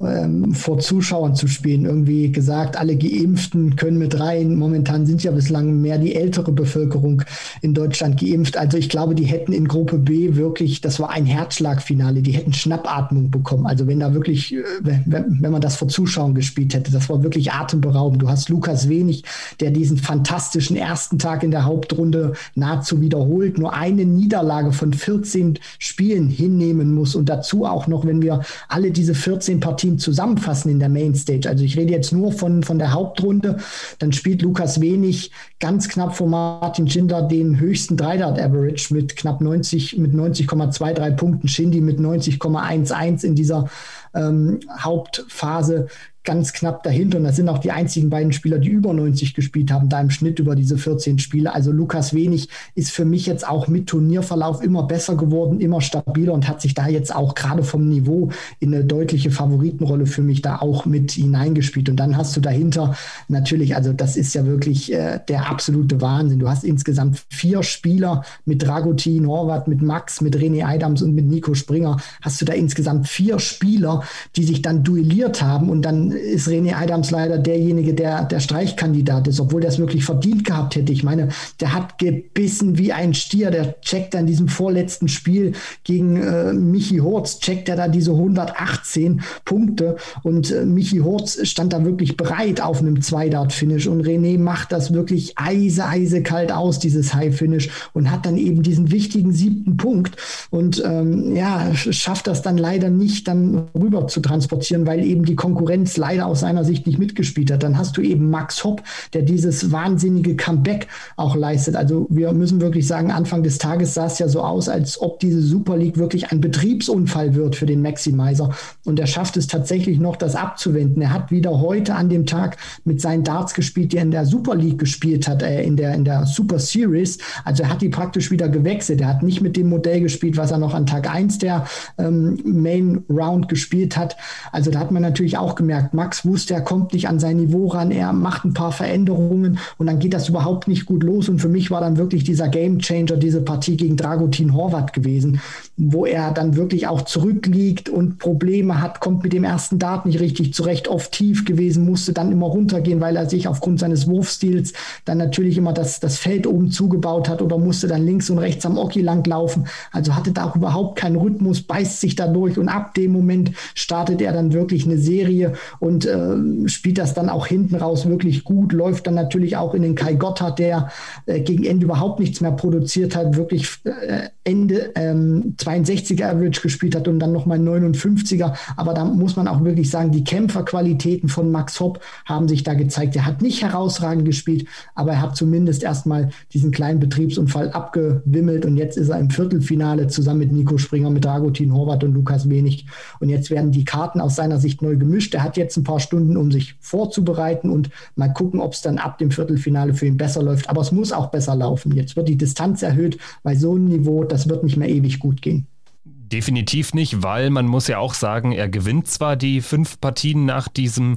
ähm, 0.00 0.54
vor 0.54 0.78
Zuschauern 0.78 1.34
zu 1.34 1.46
spielen. 1.46 1.84
Irgendwie 1.84 2.32
gesagt, 2.32 2.78
alle 2.78 2.96
Geimpften 2.96 3.76
können 3.76 3.98
mit 3.98 4.18
rein. 4.18 4.54
Momentan 4.54 5.04
sind 5.04 5.22
ja 5.22 5.30
bislang 5.30 5.80
mehr 5.80 5.98
die 5.98 6.14
ältere 6.14 6.52
Bevölkerung 6.52 7.22
in 7.60 7.74
Deutschland 7.74 8.18
geimpft. 8.18 8.56
Also 8.56 8.78
ich 8.78 8.88
glaube, 8.88 9.14
die 9.14 9.24
hätten 9.24 9.52
in 9.52 9.68
Gruppe 9.68 9.98
B 9.98 10.36
wirklich, 10.36 10.80
das 10.80 10.98
war 10.98 11.10
ein 11.10 11.26
Herzschlagfinale, 11.26 12.22
die 12.22 12.32
hätten 12.32 12.54
Schnappatmung 12.54 13.30
bekommen. 13.30 13.66
Also 13.66 13.86
wenn 13.86 14.00
da 14.00 14.14
wirklich, 14.14 14.54
äh, 14.54 14.62
wenn, 14.80 15.38
wenn 15.40 15.52
man 15.52 15.60
das 15.60 15.76
vor 15.76 15.88
Zuschauern 15.88 16.34
gespielt 16.34 16.72
hätte, 16.72 16.92
das 16.92 17.10
war 17.10 17.22
wirklich 17.22 17.52
atemberaubend. 17.52 18.22
Du 18.22 18.28
hast 18.28 18.48
Lukas 18.48 18.88
Wenig, 18.88 19.24
der 19.60 19.70
diesen 19.70 19.98
fantastischen 19.98 20.76
ersten 20.76 21.18
Tag 21.18 21.42
in 21.42 21.50
der 21.50 21.66
Hauptrunde 21.66 22.32
nahezu 22.54 23.02
wieder 23.02 23.07
wiederholt 23.08 23.56
nur 23.56 23.72
eine 23.72 24.04
Niederlage 24.04 24.72
von 24.72 24.92
14 24.92 25.58
Spielen 25.78 26.28
hinnehmen 26.28 26.92
muss 26.92 27.14
und 27.14 27.30
dazu 27.30 27.64
auch 27.64 27.86
noch, 27.86 28.04
wenn 28.04 28.20
wir 28.20 28.42
alle 28.68 28.90
diese 28.90 29.14
14 29.14 29.60
Partien 29.60 29.98
zusammenfassen 29.98 30.70
in 30.70 30.78
der 30.78 30.90
Mainstage. 30.90 31.48
Also 31.48 31.64
ich 31.64 31.78
rede 31.78 31.92
jetzt 31.92 32.12
nur 32.12 32.32
von, 32.32 32.62
von 32.62 32.78
der 32.78 32.92
Hauptrunde, 32.92 33.56
dann 33.98 34.12
spielt 34.12 34.42
Lukas 34.42 34.82
Wenig 34.82 35.30
ganz 35.58 35.88
knapp 35.88 36.14
vor 36.14 36.28
Martin 36.28 36.86
Schindler 36.86 37.22
den 37.22 37.58
höchsten 37.58 37.96
Dreidart 37.96 38.38
Average 38.38 38.92
mit 38.92 39.16
knapp 39.16 39.40
90, 39.40 39.96
mit 39.96 40.12
90,23 40.12 41.16
Punkten, 41.16 41.48
Shindy 41.48 41.80
mit 41.80 41.98
90,11 41.98 43.24
in 43.24 43.34
dieser 43.34 43.70
ähm, 44.14 44.60
Hauptphase 44.78 45.88
ganz 46.24 46.52
knapp 46.52 46.82
dahinter. 46.82 47.18
Und 47.18 47.24
das 47.24 47.36
sind 47.36 47.48
auch 47.48 47.58
die 47.58 47.70
einzigen 47.70 48.10
beiden 48.10 48.32
Spieler, 48.32 48.58
die 48.58 48.68
über 48.68 48.92
90 48.92 49.34
gespielt 49.34 49.72
haben, 49.72 49.88
da 49.88 50.00
im 50.00 50.10
Schnitt 50.10 50.38
über 50.38 50.54
diese 50.54 50.76
14 50.76 51.18
Spiele. 51.18 51.54
Also 51.54 51.72
Lukas 51.72 52.12
Wenig 52.12 52.48
ist 52.74 52.90
für 52.90 53.04
mich 53.04 53.26
jetzt 53.26 53.48
auch 53.48 53.68
mit 53.68 53.86
Turnierverlauf 53.86 54.62
immer 54.62 54.82
besser 54.82 55.16
geworden, 55.16 55.60
immer 55.60 55.80
stabiler 55.80 56.34
und 56.34 56.46
hat 56.46 56.60
sich 56.60 56.74
da 56.74 56.86
jetzt 56.86 57.14
auch 57.14 57.34
gerade 57.34 57.62
vom 57.62 57.88
Niveau 57.88 58.30
in 58.60 58.74
eine 58.74 58.84
deutliche 58.84 59.30
Favoritenrolle 59.30 60.06
für 60.06 60.22
mich 60.22 60.42
da 60.42 60.56
auch 60.56 60.84
mit 60.84 61.12
hineingespielt. 61.12 61.88
Und 61.88 61.96
dann 61.96 62.16
hast 62.16 62.36
du 62.36 62.40
dahinter 62.40 62.94
natürlich, 63.28 63.74
also 63.74 63.92
das 63.92 64.16
ist 64.16 64.34
ja 64.34 64.44
wirklich 64.44 64.92
äh, 64.92 65.20
der 65.28 65.48
absolute 65.48 66.00
Wahnsinn. 66.00 66.40
Du 66.40 66.48
hast 66.48 66.64
insgesamt 66.64 67.24
vier 67.30 67.62
Spieler 67.62 68.22
mit 68.44 68.62
Dragutin, 68.62 69.26
Horvath, 69.26 69.68
mit 69.68 69.80
Max, 69.80 70.20
mit 70.20 70.36
René 70.36 70.64
Adams 70.64 71.00
und 71.00 71.14
mit 71.14 71.26
Nico 71.26 71.54
Springer. 71.54 71.96
Hast 72.20 72.40
du 72.40 72.44
da 72.44 72.52
insgesamt 72.52 73.08
vier 73.08 73.38
Spieler, 73.38 74.02
die 74.36 74.44
sich 74.44 74.62
dann 74.62 74.84
duelliert 74.84 75.42
haben 75.42 75.70
und 75.70 75.82
dann 75.82 76.07
ist 76.12 76.48
René 76.48 76.74
Adams 76.74 77.10
leider 77.10 77.38
derjenige, 77.38 77.94
der 77.94 78.24
der 78.24 78.40
Streichkandidat 78.40 79.28
ist, 79.28 79.40
obwohl 79.40 79.60
der 79.60 79.70
es 79.70 79.78
wirklich 79.78 80.04
verdient 80.04 80.44
gehabt 80.44 80.76
hätte. 80.76 80.92
Ich 80.92 81.04
meine, 81.04 81.28
der 81.60 81.74
hat 81.74 81.98
gebissen 81.98 82.78
wie 82.78 82.92
ein 82.92 83.14
Stier. 83.14 83.50
Der 83.50 83.80
checkt 83.80 84.14
in 84.14 84.26
diesem 84.26 84.48
vorletzten 84.48 85.08
Spiel 85.08 85.52
gegen 85.84 86.16
äh, 86.16 86.52
Michi 86.52 86.98
Horz, 86.98 87.40
checkt 87.40 87.68
er 87.68 87.76
da 87.76 87.88
diese 87.88 88.12
118 88.12 89.22
Punkte 89.44 89.96
und 90.22 90.50
äh, 90.50 90.64
Michi 90.64 90.98
Horz 90.98 91.46
stand 91.46 91.72
da 91.72 91.84
wirklich 91.84 92.16
bereit 92.16 92.60
auf 92.60 92.80
einem 92.80 93.02
Zweidart-Finish 93.02 93.86
und 93.86 94.06
René 94.06 94.38
macht 94.38 94.72
das 94.72 94.92
wirklich 94.92 95.34
eise, 95.36 95.86
eise 95.86 96.22
kalt 96.22 96.52
aus, 96.52 96.78
dieses 96.78 97.14
High-Finish 97.14 97.68
und 97.92 98.10
hat 98.10 98.26
dann 98.26 98.36
eben 98.36 98.62
diesen 98.62 98.90
wichtigen 98.90 99.32
siebten 99.32 99.76
Punkt 99.76 100.16
und 100.50 100.82
ähm, 100.84 101.36
ja, 101.36 101.74
schafft 101.74 102.26
das 102.26 102.42
dann 102.42 102.58
leider 102.58 102.90
nicht 102.90 103.28
dann 103.28 103.68
rüber 103.78 104.06
zu 104.06 104.20
transportieren, 104.20 104.86
weil 104.86 105.04
eben 105.04 105.24
die 105.24 105.36
Konkurrenz 105.36 105.96
leider 105.98 106.26
aus 106.26 106.40
seiner 106.40 106.64
Sicht 106.64 106.86
nicht 106.86 106.98
mitgespielt 106.98 107.50
hat. 107.50 107.62
Dann 107.62 107.76
hast 107.76 107.96
du 107.96 108.00
eben 108.00 108.30
Max 108.30 108.64
Hopp, 108.64 108.82
der 109.12 109.22
dieses 109.22 109.70
wahnsinnige 109.72 110.36
Comeback 110.36 110.88
auch 111.16 111.36
leistet. 111.36 111.76
Also 111.76 112.06
wir 112.10 112.32
müssen 112.32 112.60
wirklich 112.60 112.86
sagen, 112.86 113.10
Anfang 113.10 113.42
des 113.42 113.58
Tages 113.58 113.94
sah 113.94 114.06
es 114.06 114.18
ja 114.18 114.28
so 114.28 114.42
aus, 114.42 114.68
als 114.68 115.00
ob 115.00 115.20
diese 115.20 115.42
Super 115.42 115.76
League 115.76 115.98
wirklich 115.98 116.32
ein 116.32 116.40
Betriebsunfall 116.40 117.34
wird 117.34 117.56
für 117.56 117.66
den 117.66 117.82
Maximizer. 117.82 118.50
Und 118.84 118.98
er 118.98 119.06
schafft 119.06 119.36
es 119.36 119.46
tatsächlich 119.46 119.98
noch, 119.98 120.16
das 120.16 120.34
abzuwenden. 120.34 121.02
Er 121.02 121.12
hat 121.12 121.30
wieder 121.30 121.60
heute 121.60 121.94
an 121.94 122.08
dem 122.08 122.26
Tag 122.26 122.56
mit 122.84 123.00
seinen 123.00 123.24
Darts 123.24 123.54
gespielt, 123.54 123.92
die 123.92 123.98
er 123.98 124.02
in 124.02 124.10
der 124.10 124.26
Super 124.26 124.54
League 124.54 124.78
gespielt 124.78 125.28
hat, 125.28 125.42
äh, 125.42 125.62
in, 125.62 125.76
der, 125.76 125.94
in 125.94 126.04
der 126.04 126.26
Super 126.26 126.58
Series. 126.58 127.18
Also 127.44 127.64
er 127.64 127.70
hat 127.70 127.82
die 127.82 127.88
praktisch 127.88 128.30
wieder 128.30 128.48
gewechselt. 128.48 129.00
Er 129.00 129.08
hat 129.08 129.22
nicht 129.22 129.40
mit 129.40 129.56
dem 129.56 129.68
Modell 129.68 130.00
gespielt, 130.00 130.36
was 130.36 130.50
er 130.50 130.58
noch 130.58 130.74
an 130.74 130.86
Tag 130.86 131.10
1 131.10 131.38
der 131.38 131.66
ähm, 131.98 132.38
Main 132.44 133.04
Round 133.10 133.48
gespielt 133.48 133.96
hat. 133.96 134.16
Also 134.52 134.70
da 134.70 134.78
hat 134.78 134.90
man 134.90 135.02
natürlich 135.02 135.36
auch 135.38 135.54
gemerkt, 135.54 135.87
gesagt, 135.88 135.94
Max 135.94 136.24
wusste, 136.24 136.54
er 136.54 136.60
kommt 136.60 136.92
nicht 136.92 137.08
an 137.08 137.18
sein 137.18 137.36
Niveau 137.36 137.68
ran, 137.68 137.90
er 137.90 138.12
macht 138.12 138.44
ein 138.44 138.54
paar 138.54 138.72
Veränderungen 138.72 139.58
und 139.78 139.86
dann 139.86 139.98
geht 139.98 140.14
das 140.14 140.28
überhaupt 140.28 140.68
nicht 140.68 140.86
gut 140.86 141.02
los. 141.02 141.28
Und 141.28 141.40
für 141.40 141.48
mich 141.48 141.70
war 141.70 141.80
dann 141.80 141.96
wirklich 141.96 142.24
dieser 142.24 142.48
Game 142.48 142.78
Changer, 142.78 143.16
diese 143.16 143.40
Partie 143.42 143.76
gegen 143.76 143.96
Dragutin 143.96 144.54
Horvat 144.54 144.92
gewesen, 144.92 145.40
wo 145.76 146.06
er 146.06 146.32
dann 146.32 146.56
wirklich 146.56 146.86
auch 146.86 147.02
zurückliegt 147.02 147.88
und 147.88 148.18
Probleme 148.18 148.80
hat, 148.80 149.00
kommt 149.00 149.22
mit 149.22 149.32
dem 149.32 149.44
ersten 149.44 149.78
Dart 149.78 150.06
nicht 150.06 150.20
richtig 150.20 150.54
zurecht, 150.54 150.88
oft 150.88 151.12
tief 151.12 151.44
gewesen, 151.44 151.84
musste 151.84 152.12
dann 152.12 152.32
immer 152.32 152.46
runtergehen, 152.46 153.00
weil 153.00 153.16
er 153.16 153.28
sich 153.28 153.48
aufgrund 153.48 153.80
seines 153.80 154.06
Wurfstils 154.06 154.72
dann 155.04 155.18
natürlich 155.18 155.56
immer 155.58 155.72
das, 155.72 156.00
das 156.00 156.18
Feld 156.18 156.46
oben 156.46 156.70
zugebaut 156.70 157.28
hat 157.28 157.42
oder 157.42 157.58
musste 157.58 157.86
dann 157.86 158.04
links 158.04 158.30
und 158.30 158.38
rechts 158.38 158.66
am 158.66 158.78
Oki 158.78 159.00
lang 159.00 159.26
laufen. 159.26 159.66
Also 159.92 160.14
hatte 160.14 160.32
da 160.32 160.44
auch 160.44 160.56
überhaupt 160.56 160.98
keinen 160.98 161.16
Rhythmus, 161.16 161.62
beißt 161.62 162.00
sich 162.00 162.16
dadurch 162.16 162.58
und 162.58 162.68
ab 162.68 162.94
dem 162.94 163.12
Moment 163.12 163.52
startet 163.74 164.20
er 164.20 164.32
dann 164.32 164.52
wirklich 164.52 164.84
eine 164.84 164.98
Serie 164.98 165.52
und 165.80 166.06
äh, 166.06 166.68
spielt 166.68 166.98
das 166.98 167.14
dann 167.14 167.28
auch 167.28 167.46
hinten 167.46 167.76
raus 167.76 168.08
wirklich 168.08 168.44
gut, 168.44 168.72
läuft 168.72 169.06
dann 169.06 169.14
natürlich 169.14 169.56
auch 169.56 169.74
in 169.74 169.82
den 169.82 169.94
Kai 169.94 170.14
Gotthard, 170.14 170.58
der 170.58 170.90
äh, 171.26 171.40
gegen 171.40 171.64
Ende 171.64 171.84
überhaupt 171.84 172.20
nichts 172.20 172.40
mehr 172.40 172.52
produziert 172.52 173.16
hat, 173.16 173.36
wirklich 173.36 173.68
äh, 173.84 174.28
Ende 174.44 174.92
ähm, 174.94 175.54
62er 175.58 176.24
Average 176.24 176.62
gespielt 176.62 176.96
hat 176.96 177.06
und 177.06 177.18
dann 177.18 177.32
nochmal 177.32 177.58
59er. 177.58 178.54
Aber 178.76 178.94
da 178.94 179.04
muss 179.04 179.36
man 179.36 179.46
auch 179.46 179.62
wirklich 179.62 179.90
sagen, 179.90 180.10
die 180.10 180.24
Kämpferqualitäten 180.24 181.28
von 181.28 181.50
Max 181.50 181.78
Hopp 181.80 182.00
haben 182.24 182.48
sich 182.48 182.62
da 182.62 182.74
gezeigt. 182.74 183.14
Er 183.16 183.26
hat 183.26 183.42
nicht 183.42 183.62
herausragend 183.62 184.24
gespielt, 184.24 184.66
aber 184.94 185.12
er 185.12 185.22
hat 185.22 185.36
zumindest 185.36 185.82
erstmal 185.82 186.30
diesen 186.52 186.70
kleinen 186.70 186.98
Betriebsunfall 186.98 187.70
abgewimmelt 187.72 188.64
und 188.64 188.76
jetzt 188.76 188.96
ist 188.96 189.10
er 189.10 189.18
im 189.18 189.30
Viertelfinale 189.30 190.08
zusammen 190.08 190.40
mit 190.40 190.52
Nico 190.52 190.78
Springer, 190.78 191.10
mit 191.10 191.24
Dragutin 191.24 191.74
Horvath 191.74 192.04
und 192.04 192.14
Lukas 192.14 192.48
Wenig. 192.48 192.86
Und 193.20 193.28
jetzt 193.28 193.50
werden 193.50 193.70
die 193.70 193.84
Karten 193.84 194.20
aus 194.20 194.36
seiner 194.36 194.58
Sicht 194.58 194.80
neu 194.80 194.96
gemischt. 194.96 195.34
Er 195.34 195.42
hat 195.42 195.56
jetzt 195.56 195.67
ein 195.76 195.84
paar 195.84 196.00
Stunden, 196.00 196.36
um 196.36 196.50
sich 196.50 196.74
vorzubereiten 196.80 197.70
und 197.70 197.90
mal 198.16 198.32
gucken, 198.32 198.60
ob 198.60 198.72
es 198.72 198.82
dann 198.82 198.98
ab 198.98 199.18
dem 199.18 199.30
Viertelfinale 199.30 199.94
für 199.94 200.06
ihn 200.06 200.16
besser 200.16 200.42
läuft. 200.42 200.68
Aber 200.68 200.80
es 200.80 200.92
muss 200.92 201.12
auch 201.12 201.30
besser 201.30 201.54
laufen. 201.54 201.94
Jetzt 201.94 202.16
wird 202.16 202.28
die 202.28 202.36
Distanz 202.36 202.82
erhöht 202.82 203.18
bei 203.42 203.54
so 203.54 203.74
einem 203.74 203.86
Niveau, 203.86 204.24
das 204.24 204.48
wird 204.48 204.64
nicht 204.64 204.76
mehr 204.76 204.88
ewig 204.88 205.18
gut 205.18 205.42
gehen. 205.42 205.66
Definitiv 206.04 206.92
nicht, 206.92 207.22
weil 207.22 207.48
man 207.48 207.66
muss 207.66 207.86
ja 207.86 207.98
auch 207.98 208.12
sagen, 208.12 208.52
er 208.52 208.68
gewinnt 208.68 209.08
zwar 209.08 209.36
die 209.36 209.62
fünf 209.62 209.98
Partien 210.00 210.44
nach 210.44 210.68
diesem 210.68 211.16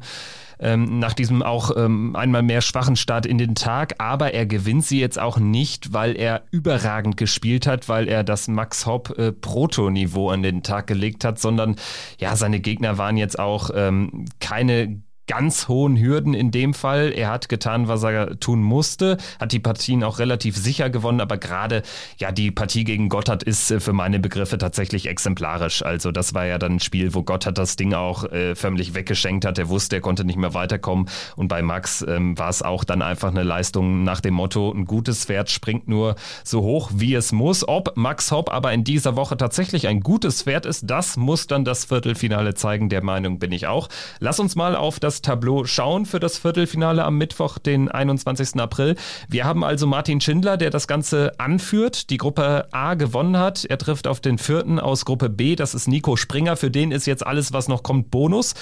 ähm, 0.61 0.99
nach 0.99 1.13
diesem 1.13 1.41
auch 1.41 1.75
ähm, 1.75 2.15
einmal 2.15 2.43
mehr 2.43 2.61
schwachen 2.61 2.95
Start 2.95 3.25
in 3.25 3.37
den 3.37 3.55
Tag, 3.55 3.95
aber 3.97 4.33
er 4.33 4.45
gewinnt 4.45 4.85
sie 4.85 4.99
jetzt 4.99 5.19
auch 5.19 5.37
nicht, 5.37 5.93
weil 5.93 6.15
er 6.15 6.43
überragend 6.51 7.17
gespielt 7.17 7.67
hat, 7.67 7.89
weil 7.89 8.07
er 8.07 8.23
das 8.23 8.47
Max 8.47 8.85
Hopp 8.85 9.17
äh, 9.17 9.31
Proto-Niveau 9.31 10.29
an 10.29 10.43
den 10.43 10.63
Tag 10.63 10.87
gelegt 10.87 11.25
hat, 11.25 11.39
sondern 11.39 11.75
ja, 12.19 12.35
seine 12.35 12.59
Gegner 12.59 12.97
waren 12.97 13.17
jetzt 13.17 13.39
auch 13.39 13.71
ähm, 13.73 14.25
keine 14.39 15.01
ganz 15.31 15.69
hohen 15.69 15.97
Hürden 15.97 16.33
in 16.33 16.51
dem 16.51 16.73
Fall. 16.73 17.13
Er 17.15 17.29
hat 17.29 17.47
getan, 17.47 17.87
was 17.87 18.03
er 18.03 18.37
tun 18.41 18.61
musste, 18.61 19.15
hat 19.39 19.53
die 19.53 19.59
Partien 19.59 20.03
auch 20.03 20.19
relativ 20.19 20.57
sicher 20.57 20.89
gewonnen, 20.89 21.21
aber 21.21 21.37
gerade 21.37 21.83
ja 22.17 22.33
die 22.33 22.51
Partie 22.51 22.83
gegen 22.83 23.07
Gotthard 23.07 23.41
ist 23.41 23.71
äh, 23.71 23.79
für 23.79 23.93
meine 23.93 24.19
Begriffe 24.19 24.57
tatsächlich 24.57 25.07
exemplarisch. 25.07 25.83
Also 25.83 26.11
das 26.11 26.33
war 26.33 26.45
ja 26.45 26.57
dann 26.57 26.73
ein 26.73 26.79
Spiel, 26.81 27.13
wo 27.13 27.23
Gotthard 27.23 27.57
das 27.57 27.77
Ding 27.77 27.93
auch 27.93 28.25
äh, 28.25 28.55
förmlich 28.55 28.93
weggeschenkt 28.93 29.45
hat. 29.45 29.57
Er 29.57 29.69
wusste, 29.69 29.95
er 29.95 30.01
konnte 30.01 30.25
nicht 30.25 30.35
mehr 30.35 30.53
weiterkommen 30.53 31.07
und 31.37 31.47
bei 31.47 31.61
Max 31.61 32.03
ähm, 32.05 32.37
war 32.37 32.49
es 32.49 32.61
auch 32.61 32.83
dann 32.83 33.01
einfach 33.01 33.29
eine 33.29 33.43
Leistung 33.43 34.03
nach 34.03 34.19
dem 34.19 34.33
Motto, 34.33 34.69
ein 34.69 34.83
gutes 34.83 35.23
Pferd 35.23 35.49
springt 35.49 35.87
nur 35.87 36.15
so 36.43 36.61
hoch, 36.61 36.91
wie 36.93 37.15
es 37.15 37.31
muss. 37.31 37.65
Ob 37.65 37.95
Max 37.95 38.31
Hopp 38.31 38.51
aber 38.51 38.73
in 38.73 38.83
dieser 38.83 39.15
Woche 39.15 39.37
tatsächlich 39.37 39.87
ein 39.87 40.01
gutes 40.01 40.43
Pferd 40.43 40.65
ist, 40.65 40.89
das 40.89 41.15
muss 41.15 41.47
dann 41.47 41.63
das 41.63 41.85
Viertelfinale 41.85 42.53
zeigen. 42.53 42.89
Der 42.89 43.01
Meinung 43.01 43.39
bin 43.39 43.53
ich 43.53 43.67
auch. 43.67 43.87
Lass 44.19 44.41
uns 44.41 44.57
mal 44.57 44.75
auf 44.75 44.99
das 44.99 45.20
Tableau 45.21 45.65
schauen 45.65 46.05
für 46.05 46.19
das 46.19 46.37
Viertelfinale 46.37 47.03
am 47.03 47.17
Mittwoch, 47.17 47.57
den 47.57 47.89
21. 47.89 48.59
April. 48.59 48.95
Wir 49.27 49.45
haben 49.45 49.63
also 49.63 49.87
Martin 49.87 50.21
Schindler, 50.21 50.57
der 50.57 50.69
das 50.69 50.87
Ganze 50.87 51.31
anführt, 51.39 52.09
die 52.09 52.17
Gruppe 52.17 52.67
A 52.71 52.95
gewonnen 52.95 53.37
hat. 53.37 53.65
Er 53.65 53.77
trifft 53.77 54.07
auf 54.07 54.19
den 54.19 54.37
vierten 54.37 54.79
aus 54.79 55.05
Gruppe 55.05 55.29
B, 55.29 55.55
das 55.55 55.73
ist 55.73 55.87
Nico 55.87 56.15
Springer. 56.15 56.55
Für 56.57 56.71
den 56.71 56.91
ist 56.91 57.05
jetzt 57.05 57.25
alles, 57.25 57.53
was 57.53 57.67
noch 57.67 57.83
kommt, 57.83 58.11
Bonus. 58.11 58.53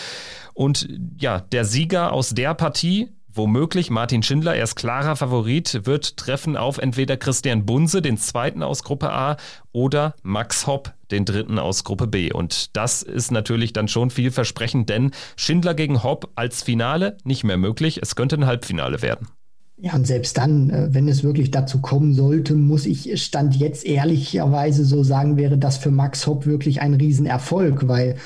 Und 0.53 0.87
ja, 1.19 1.39
der 1.39 1.65
Sieger 1.65 2.11
aus 2.13 2.29
der 2.29 2.53
Partie, 2.53 3.09
Womöglich 3.31 3.91
Martin 3.91 4.23
Schindler, 4.23 4.55
er 4.55 4.63
ist 4.63 4.75
klarer 4.75 5.15
Favorit, 5.15 5.85
wird 5.85 6.17
treffen 6.17 6.57
auf 6.57 6.79
entweder 6.79 7.15
Christian 7.15 7.63
Bunse, 7.63 8.01
den 8.01 8.17
zweiten 8.17 8.63
aus 8.63 8.83
Gruppe 8.83 9.11
A, 9.11 9.37
oder 9.71 10.15
Max 10.23 10.65
Hopp, 10.65 10.93
den 11.11 11.25
dritten 11.25 11.59
aus 11.59 11.83
Gruppe 11.83 12.07
B. 12.07 12.31
Und 12.31 12.75
das 12.75 13.01
ist 13.01 13.31
natürlich 13.31 13.73
dann 13.73 13.87
schon 13.87 14.09
vielversprechend, 14.09 14.89
denn 14.89 15.11
Schindler 15.35 15.73
gegen 15.73 16.03
Hopp 16.03 16.31
als 16.35 16.63
Finale 16.63 17.17
nicht 17.23 17.43
mehr 17.43 17.57
möglich. 17.57 17.99
Es 18.01 18.15
könnte 18.15 18.35
ein 18.37 18.45
Halbfinale 18.45 19.01
werden. 19.01 19.27
Ja, 19.81 19.93
und 19.93 20.05
selbst 20.05 20.37
dann, 20.37 20.69
äh, 20.69 20.93
wenn 20.93 21.07
es 21.07 21.23
wirklich 21.23 21.51
dazu 21.51 21.79
kommen 21.79 22.13
sollte, 22.13 22.53
muss 22.53 22.85
ich 22.85 23.23
Stand 23.23 23.55
jetzt 23.55 23.85
ehrlicherweise 23.85 24.83
so 24.83 25.03
sagen, 25.03 25.37
wäre 25.37 25.57
das 25.57 25.77
für 25.77 25.91
Max 25.91 26.27
Hopp 26.27 26.45
wirklich 26.45 26.81
ein 26.81 26.95
Riesenerfolg, 26.95 27.87
weil 27.87 28.17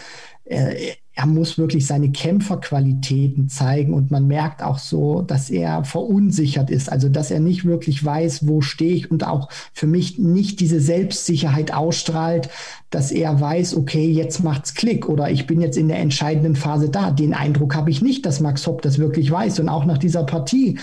äh, 0.46 0.94
er 1.16 1.28
muss 1.28 1.60
wirklich 1.60 1.86
seine 1.86 2.12
Kämpferqualitäten 2.12 3.48
zeigen 3.48 3.94
und 3.94 4.10
man 4.10 4.28
merkt 4.28 4.64
auch 4.64 4.80
so, 4.80 5.22
dass 5.22 5.52
er 5.52 5.84
verunsichert 5.84 6.72
ist, 6.72 6.92
also 6.92 7.08
dass 7.08 7.30
er 7.30 7.40
nicht 7.40 7.66
wirklich 7.66 8.04
weiß, 8.04 8.48
wo 8.48 8.62
stehe 8.62 8.96
ich 8.96 9.12
und 9.12 9.26
auch 9.26 9.50
für 9.74 9.86
mich 9.86 10.18
nicht 10.18 10.60
diese 10.60 10.80
Selbstsicherheit 10.80 11.72
ausstrahlt, 11.72 12.50
dass 12.90 13.12
er 13.12 13.40
weiß, 13.40 13.78
okay, 13.78 14.10
jetzt 14.10 14.44
macht's 14.44 14.74
Klick 14.74 15.08
oder 15.08 15.30
ich 15.30 15.46
bin 15.46 15.62
jetzt 15.62 15.78
in 15.78 15.88
der 15.88 16.00
entscheidenden 16.00 16.56
Phase 16.56 16.90
da. 16.90 17.12
Den 17.12 17.36
Eindruck 17.36 17.76
habe 17.76 17.92
ich 17.92 18.02
nicht, 18.02 18.26
dass 18.26 18.40
Max 18.40 18.66
Hopp 18.66 18.82
das 18.82 18.98
wirklich 18.98 19.30
weiß 19.30 19.60
und 19.60 19.70
auch 19.70 19.86
nach 19.86 20.00
dieser 20.00 20.24
Partie 20.24 20.80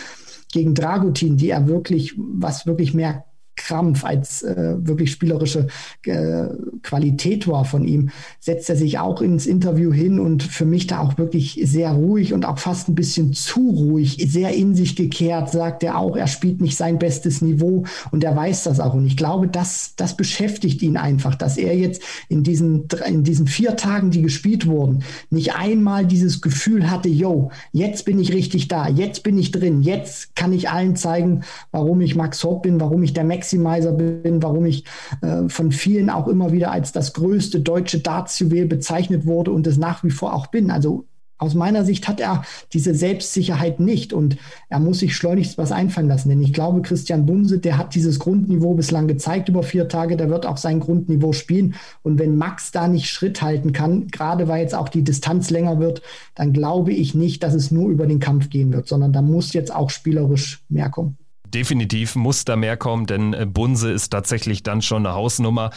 gegen 0.52 0.74
Dragutin, 0.74 1.36
die 1.36 1.50
er 1.50 1.66
wirklich, 1.66 2.14
was 2.16 2.66
wirklich 2.66 2.94
mehr 2.94 3.24
Krampf, 3.70 4.04
als 4.04 4.42
äh, 4.42 4.74
wirklich 4.78 5.12
spielerische 5.12 5.68
äh, 6.04 6.46
Qualität 6.82 7.46
war 7.46 7.64
von 7.64 7.84
ihm, 7.84 8.10
setzt 8.40 8.68
er 8.68 8.74
sich 8.74 8.98
auch 8.98 9.22
ins 9.22 9.46
Interview 9.46 9.92
hin 9.92 10.18
und 10.18 10.42
für 10.42 10.64
mich 10.64 10.88
da 10.88 10.98
auch 10.98 11.18
wirklich 11.18 11.60
sehr 11.62 11.92
ruhig 11.92 12.32
und 12.32 12.44
auch 12.44 12.58
fast 12.58 12.88
ein 12.88 12.96
bisschen 12.96 13.32
zu 13.32 13.70
ruhig, 13.70 14.26
sehr 14.28 14.52
in 14.54 14.74
sich 14.74 14.96
gekehrt, 14.96 15.52
sagt 15.52 15.84
er 15.84 15.98
auch, 15.98 16.16
er 16.16 16.26
spielt 16.26 16.60
nicht 16.60 16.76
sein 16.76 16.98
bestes 16.98 17.42
Niveau 17.42 17.84
und 18.10 18.24
er 18.24 18.34
weiß 18.34 18.64
das 18.64 18.80
auch. 18.80 18.94
Und 18.94 19.06
ich 19.06 19.16
glaube, 19.16 19.46
das, 19.46 19.94
das 19.94 20.16
beschäftigt 20.16 20.82
ihn 20.82 20.96
einfach, 20.96 21.36
dass 21.36 21.56
er 21.56 21.76
jetzt 21.76 22.02
in 22.28 22.42
diesen, 22.42 22.88
in 23.06 23.22
diesen 23.22 23.46
vier 23.46 23.76
Tagen, 23.76 24.10
die 24.10 24.22
gespielt 24.22 24.66
wurden, 24.66 25.04
nicht 25.30 25.54
einmal 25.54 26.06
dieses 26.06 26.40
Gefühl 26.40 26.90
hatte, 26.90 27.08
yo, 27.08 27.52
jetzt 27.70 28.04
bin 28.04 28.18
ich 28.18 28.32
richtig 28.32 28.66
da, 28.66 28.88
jetzt 28.88 29.22
bin 29.22 29.38
ich 29.38 29.52
drin, 29.52 29.80
jetzt 29.80 30.34
kann 30.34 30.52
ich 30.52 30.70
allen 30.70 30.96
zeigen, 30.96 31.42
warum 31.70 32.00
ich 32.00 32.16
Max 32.16 32.42
Hopp 32.42 32.64
bin, 32.64 32.80
warum 32.80 33.04
ich 33.04 33.12
der 33.12 33.22
Max 33.22 33.52
Maximizer 33.62 33.92
bin, 33.92 34.42
warum 34.42 34.66
ich 34.66 34.84
äh, 35.22 35.48
von 35.48 35.72
vielen 35.72 36.10
auch 36.10 36.28
immer 36.28 36.52
wieder 36.52 36.70
als 36.70 36.92
das 36.92 37.12
größte 37.12 37.60
deutsche 37.60 38.00
Dartsjuwel 38.00 38.66
bezeichnet 38.66 39.26
wurde 39.26 39.52
und 39.52 39.66
es 39.66 39.78
nach 39.78 40.04
wie 40.04 40.10
vor 40.10 40.34
auch 40.34 40.48
bin. 40.48 40.70
Also 40.70 41.04
aus 41.40 41.54
meiner 41.54 41.86
Sicht 41.86 42.06
hat 42.06 42.20
er 42.20 42.42
diese 42.74 42.94
Selbstsicherheit 42.94 43.80
nicht 43.80 44.12
und 44.12 44.36
er 44.68 44.78
muss 44.78 44.98
sich 44.98 45.16
schleunigst 45.16 45.56
was 45.56 45.72
einfallen 45.72 46.08
lassen. 46.08 46.28
Denn 46.28 46.42
ich 46.42 46.52
glaube, 46.52 46.82
Christian 46.82 47.24
Bunse, 47.24 47.58
der 47.58 47.78
hat 47.78 47.94
dieses 47.94 48.18
Grundniveau 48.18 48.74
bislang 48.74 49.08
gezeigt 49.08 49.48
über 49.48 49.62
vier 49.62 49.88
Tage, 49.88 50.18
der 50.18 50.28
wird 50.28 50.44
auch 50.44 50.58
sein 50.58 50.80
Grundniveau 50.80 51.32
spielen. 51.32 51.76
Und 52.02 52.18
wenn 52.18 52.36
Max 52.36 52.72
da 52.72 52.88
nicht 52.88 53.08
Schritt 53.08 53.40
halten 53.40 53.72
kann, 53.72 54.08
gerade 54.08 54.48
weil 54.48 54.60
jetzt 54.60 54.74
auch 54.74 54.90
die 54.90 55.02
Distanz 55.02 55.48
länger 55.48 55.80
wird, 55.80 56.02
dann 56.34 56.52
glaube 56.52 56.92
ich 56.92 57.14
nicht, 57.14 57.42
dass 57.42 57.54
es 57.54 57.70
nur 57.70 57.88
über 57.88 58.06
den 58.06 58.20
Kampf 58.20 58.50
gehen 58.50 58.70
wird, 58.74 58.86
sondern 58.86 59.14
da 59.14 59.22
muss 59.22 59.54
jetzt 59.54 59.74
auch 59.74 59.88
spielerisch 59.88 60.62
mehr 60.68 60.90
kommen. 60.90 61.16
Definitiv 61.54 62.16
muss 62.16 62.44
da 62.44 62.56
mehr 62.56 62.76
kommen, 62.76 63.06
denn 63.06 63.34
äh, 63.34 63.46
Bunse 63.46 63.90
ist 63.90 64.10
tatsächlich 64.10 64.62
dann 64.62 64.82
schon 64.82 65.06
eine 65.06 65.14
Hausnummer. 65.14 65.70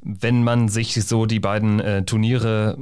Wenn 0.00 0.42
man 0.42 0.68
sich 0.68 0.94
so 1.04 1.26
die 1.26 1.40
beiden 1.40 1.80
äh, 1.80 2.04
Turniere 2.04 2.78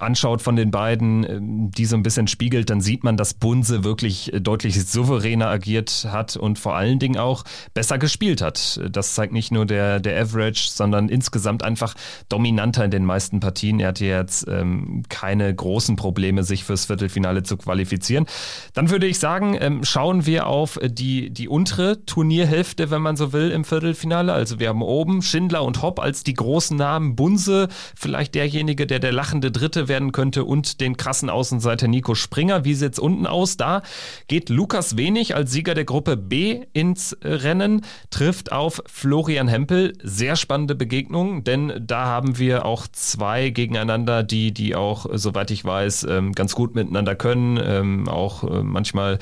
anschaut 0.00 0.42
von 0.42 0.56
den 0.56 0.70
beiden, 0.70 1.24
ähm, 1.24 1.70
die 1.70 1.86
so 1.86 1.96
ein 1.96 2.02
bisschen 2.02 2.28
spiegelt, 2.28 2.70
dann 2.70 2.80
sieht 2.80 3.04
man, 3.04 3.16
dass 3.16 3.34
Bunse 3.34 3.84
wirklich 3.84 4.32
äh, 4.32 4.40
deutlich 4.40 4.84
souveräner 4.84 5.48
agiert 5.48 6.06
hat 6.10 6.36
und 6.36 6.58
vor 6.58 6.76
allen 6.76 6.98
Dingen 6.98 7.18
auch 7.18 7.44
besser 7.74 7.98
gespielt 7.98 8.42
hat. 8.42 8.80
Das 8.90 9.14
zeigt 9.14 9.32
nicht 9.32 9.52
nur 9.52 9.66
der, 9.66 10.00
der 10.00 10.20
Average, 10.20 10.68
sondern 10.70 11.08
insgesamt 11.08 11.62
einfach 11.62 11.94
dominanter 12.28 12.84
in 12.84 12.90
den 12.90 13.04
meisten 13.04 13.40
Partien. 13.40 13.80
Er 13.80 13.88
hatte 13.88 14.04
jetzt 14.04 14.46
ähm, 14.48 15.02
keine 15.08 15.54
großen 15.54 15.96
Probleme, 15.96 16.44
sich 16.44 16.64
fürs 16.64 16.86
Viertelfinale 16.86 17.42
zu 17.42 17.56
qualifizieren. 17.56 18.26
Dann 18.74 18.90
würde 18.90 19.06
ich 19.06 19.18
sagen, 19.18 19.56
ähm, 19.60 19.84
schauen 19.84 20.26
wir 20.26 20.46
auf 20.46 20.78
die, 20.84 21.30
die 21.30 21.48
untere 21.48 22.04
Turnierhälfte, 22.04 22.90
wenn 22.90 23.02
man 23.02 23.16
so 23.16 23.32
will, 23.32 23.50
im 23.50 23.64
Viertelfinale. 23.64 24.32
Also 24.32 24.58
wir 24.58 24.68
haben 24.68 24.82
oben 24.82 25.22
Schindler 25.22 25.64
und 25.64 25.82
Hopp 25.82 26.00
als 26.00 26.22
die 26.22 26.34
großen 26.34 26.76
Namen, 26.76 27.16
Bunse 27.16 27.68
vielleicht 27.96 28.34
derjenige, 28.34 28.86
der 28.86 28.98
der 28.98 29.12
lachende 29.12 29.50
Dritte 29.50 29.85
Finale 29.86 29.88
werden 29.88 30.12
könnte 30.12 30.44
und 30.44 30.80
den 30.80 30.96
krassen 30.96 31.30
Außenseiter 31.30 31.88
Nico 31.88 32.14
Springer. 32.14 32.64
Wie 32.64 32.74
sieht's 32.74 32.98
unten 32.98 33.26
aus? 33.26 33.56
Da 33.56 33.82
geht 34.28 34.48
Lukas 34.48 34.96
Wenig 34.96 35.34
als 35.34 35.52
Sieger 35.52 35.74
der 35.74 35.84
Gruppe 35.84 36.16
B 36.16 36.64
ins 36.72 37.16
Rennen, 37.22 37.82
trifft 38.10 38.52
auf 38.52 38.82
Florian 38.86 39.48
Hempel. 39.48 39.94
Sehr 40.02 40.36
spannende 40.36 40.74
Begegnung, 40.74 41.44
denn 41.44 41.72
da 41.80 42.06
haben 42.06 42.38
wir 42.38 42.64
auch 42.64 42.86
zwei 42.92 43.50
gegeneinander, 43.50 44.22
die, 44.22 44.52
die 44.52 44.74
auch, 44.74 45.06
soweit 45.12 45.50
ich 45.50 45.64
weiß, 45.64 46.06
ähm, 46.10 46.32
ganz 46.32 46.54
gut 46.54 46.74
miteinander 46.74 47.14
können, 47.14 47.58
ähm, 47.62 48.08
auch 48.08 48.44
äh, 48.44 48.62
manchmal 48.62 49.18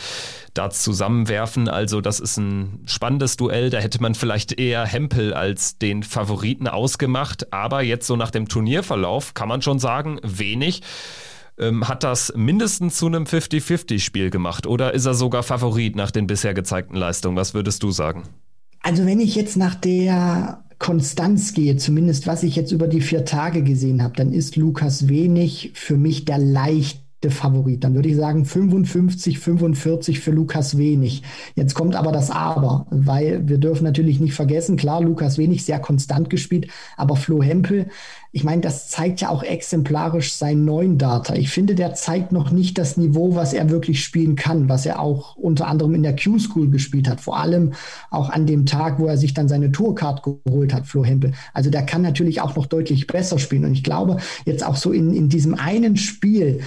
Darts 0.54 0.82
zusammenwerfen. 0.82 1.68
Also 1.68 2.00
das 2.00 2.20
ist 2.20 2.36
ein 2.36 2.80
spannendes 2.86 3.36
Duell. 3.36 3.70
Da 3.70 3.78
hätte 3.78 4.00
man 4.00 4.14
vielleicht 4.14 4.58
eher 4.58 4.86
Hempel 4.86 5.34
als 5.34 5.78
den 5.78 6.02
Favoriten 6.02 6.68
ausgemacht. 6.68 7.52
Aber 7.52 7.82
jetzt 7.82 8.06
so 8.06 8.16
nach 8.16 8.30
dem 8.30 8.48
Turnierverlauf 8.48 9.34
kann 9.34 9.48
man 9.48 9.62
schon 9.62 9.78
sagen, 9.78 10.20
wenig. 10.22 10.82
Ähm, 11.58 11.86
hat 11.86 12.02
das 12.02 12.32
mindestens 12.36 12.96
zu 12.96 13.06
einem 13.06 13.24
50-50-Spiel 13.24 14.30
gemacht 14.30 14.66
oder 14.66 14.92
ist 14.92 15.06
er 15.06 15.14
sogar 15.14 15.44
Favorit 15.44 15.94
nach 15.94 16.10
den 16.10 16.26
bisher 16.26 16.54
gezeigten 16.54 16.96
Leistungen? 16.96 17.36
Was 17.36 17.54
würdest 17.54 17.82
du 17.82 17.90
sagen? 17.92 18.24
Also 18.80 19.06
wenn 19.06 19.20
ich 19.20 19.34
jetzt 19.36 19.56
nach 19.56 19.76
der 19.76 20.64
Konstanz 20.78 21.54
gehe, 21.54 21.76
zumindest 21.76 22.26
was 22.26 22.42
ich 22.42 22.56
jetzt 22.56 22.72
über 22.72 22.88
die 22.88 23.00
vier 23.00 23.24
Tage 23.24 23.62
gesehen 23.62 24.02
habe, 24.02 24.14
dann 24.16 24.32
ist 24.32 24.56
Lukas 24.56 25.08
Wenig 25.08 25.70
für 25.74 25.96
mich 25.96 26.24
der 26.24 26.38
leicht 26.38 27.03
Favorit. 27.30 27.84
Dann 27.84 27.94
würde 27.94 28.08
ich 28.08 28.16
sagen 28.16 28.44
55, 28.44 29.38
45 29.38 30.20
für 30.20 30.30
Lukas 30.30 30.78
Wenig. 30.78 31.22
Jetzt 31.54 31.74
kommt 31.74 31.96
aber 31.96 32.12
das 32.12 32.30
Aber, 32.30 32.86
weil 32.90 33.48
wir 33.48 33.58
dürfen 33.58 33.84
natürlich 33.84 34.20
nicht 34.20 34.34
vergessen, 34.34 34.76
klar, 34.76 35.00
Lukas 35.02 35.38
Wenig 35.38 35.64
sehr 35.64 35.78
konstant 35.78 36.30
gespielt, 36.30 36.68
aber 36.96 37.16
Flo 37.16 37.42
Hempel, 37.42 37.86
ich 38.36 38.42
meine, 38.42 38.62
das 38.62 38.88
zeigt 38.88 39.20
ja 39.20 39.28
auch 39.28 39.44
exemplarisch 39.44 40.32
seinen 40.32 40.64
neuen 40.64 40.98
Data. 40.98 41.36
Ich 41.36 41.50
finde, 41.50 41.76
der 41.76 41.94
zeigt 41.94 42.32
noch 42.32 42.50
nicht 42.50 42.78
das 42.78 42.96
Niveau, 42.96 43.36
was 43.36 43.52
er 43.52 43.70
wirklich 43.70 44.02
spielen 44.02 44.34
kann, 44.34 44.68
was 44.68 44.86
er 44.86 44.98
auch 44.98 45.36
unter 45.36 45.68
anderem 45.68 45.94
in 45.94 46.02
der 46.02 46.16
Q-School 46.16 46.68
gespielt 46.68 47.08
hat. 47.08 47.20
Vor 47.20 47.38
allem 47.38 47.74
auch 48.10 48.30
an 48.30 48.44
dem 48.44 48.66
Tag, 48.66 48.98
wo 48.98 49.06
er 49.06 49.18
sich 49.18 49.34
dann 49.34 49.46
seine 49.46 49.70
Tourcard 49.70 50.24
geholt 50.24 50.74
hat, 50.74 50.88
Flo 50.88 51.04
Hempel. 51.04 51.30
Also 51.52 51.70
der 51.70 51.86
kann 51.86 52.02
natürlich 52.02 52.40
auch 52.40 52.56
noch 52.56 52.66
deutlich 52.66 53.06
besser 53.06 53.38
spielen. 53.38 53.66
Und 53.66 53.72
ich 53.74 53.84
glaube, 53.84 54.16
jetzt 54.44 54.66
auch 54.66 54.74
so 54.74 54.90
in, 54.90 55.14
in 55.14 55.28
diesem 55.28 55.54
einen 55.54 55.96
Spiel, 55.96 56.58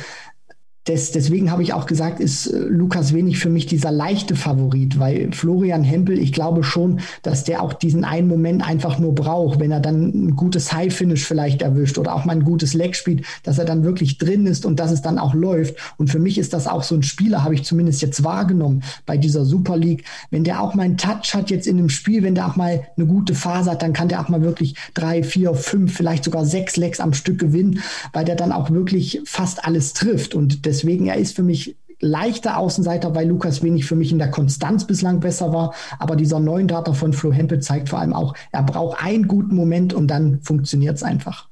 des, 0.87 1.11
deswegen 1.11 1.51
habe 1.51 1.63
ich 1.63 1.73
auch 1.73 1.85
gesagt, 1.85 2.19
ist 2.19 2.47
äh, 2.47 2.57
Lukas 2.57 3.13
Wenig 3.13 3.39
für 3.39 3.49
mich 3.49 3.65
dieser 3.65 3.91
leichte 3.91 4.35
Favorit, 4.35 4.99
weil 4.99 5.31
Florian 5.33 5.83
Hempel, 5.83 6.17
ich 6.17 6.31
glaube 6.31 6.63
schon, 6.63 7.01
dass 7.23 7.43
der 7.43 7.61
auch 7.61 7.73
diesen 7.73 8.05
einen 8.05 8.27
Moment 8.27 8.67
einfach 8.67 8.99
nur 8.99 9.13
braucht, 9.13 9.59
wenn 9.59 9.71
er 9.71 9.79
dann 9.79 10.11
ein 10.13 10.35
gutes 10.35 10.71
High-Finish 10.73 11.25
vielleicht 11.25 11.61
erwischt 11.61 11.97
oder 11.97 12.15
auch 12.15 12.25
mal 12.25 12.33
ein 12.33 12.43
gutes 12.43 12.73
Leg 12.73 12.95
spielt, 12.95 13.25
dass 13.43 13.59
er 13.59 13.65
dann 13.65 13.83
wirklich 13.83 14.17
drin 14.17 14.45
ist 14.45 14.65
und 14.65 14.79
dass 14.79 14.91
es 14.91 15.01
dann 15.01 15.19
auch 15.19 15.33
läuft. 15.33 15.75
Und 15.97 16.09
für 16.09 16.19
mich 16.19 16.37
ist 16.37 16.53
das 16.53 16.67
auch 16.67 16.83
so 16.83 16.95
ein 16.95 17.03
Spieler, 17.03 17.43
habe 17.43 17.55
ich 17.55 17.63
zumindest 17.63 18.01
jetzt 18.01 18.23
wahrgenommen 18.23 18.83
bei 19.05 19.17
dieser 19.17 19.45
Super 19.45 19.77
League. 19.77 20.05
Wenn 20.31 20.43
der 20.43 20.61
auch 20.61 20.73
mal 20.73 20.83
einen 20.83 20.97
Touch 20.97 21.33
hat 21.33 21.49
jetzt 21.49 21.67
in 21.67 21.77
einem 21.77 21.89
Spiel, 21.89 22.23
wenn 22.23 22.35
der 22.35 22.47
auch 22.47 22.55
mal 22.55 22.83
eine 22.95 23.05
gute 23.05 23.35
Phase 23.35 23.71
hat, 23.71 23.81
dann 23.81 23.93
kann 23.93 24.07
der 24.07 24.21
auch 24.21 24.29
mal 24.29 24.41
wirklich 24.41 24.75
drei, 24.93 25.23
vier, 25.23 25.53
fünf, 25.53 25.93
vielleicht 25.93 26.23
sogar 26.23 26.45
sechs 26.45 26.77
Legs 26.77 26.99
am 26.99 27.13
Stück 27.13 27.39
gewinnen, 27.39 27.81
weil 28.13 28.25
der 28.25 28.35
dann 28.35 28.51
auch 28.51 28.69
wirklich 28.69 29.21
fast 29.25 29.65
alles 29.65 29.93
trifft. 29.93 30.33
Und 30.33 30.65
das 30.65 30.76
Deswegen, 30.77 31.07
er 31.07 31.15
ist 31.15 31.35
für 31.35 31.41
mich 31.41 31.75
leichter 31.99 32.57
Außenseiter, 32.57 33.15
weil 33.15 33.27
Lukas 33.27 33.63
wenig 33.63 33.85
für 33.85 33.95
mich 33.95 34.11
in 34.11 34.19
der 34.19 34.29
Konstanz 34.29 34.85
bislang 34.85 35.19
besser 35.19 35.51
war. 35.51 35.73
Aber 35.97 36.15
dieser 36.15 36.39
neuen 36.39 36.67
Data 36.67 36.93
von 36.93 37.13
Flo 37.13 37.31
Hempel 37.33 37.59
zeigt 37.61 37.89
vor 37.89 37.97
allem 37.99 38.13
auch, 38.13 38.35
er 38.51 38.61
braucht 38.61 39.03
einen 39.03 39.27
guten 39.27 39.55
Moment 39.55 39.91
und 39.95 40.07
dann 40.07 40.39
funktioniert 40.41 40.97
es 40.97 41.03
einfach. 41.03 41.49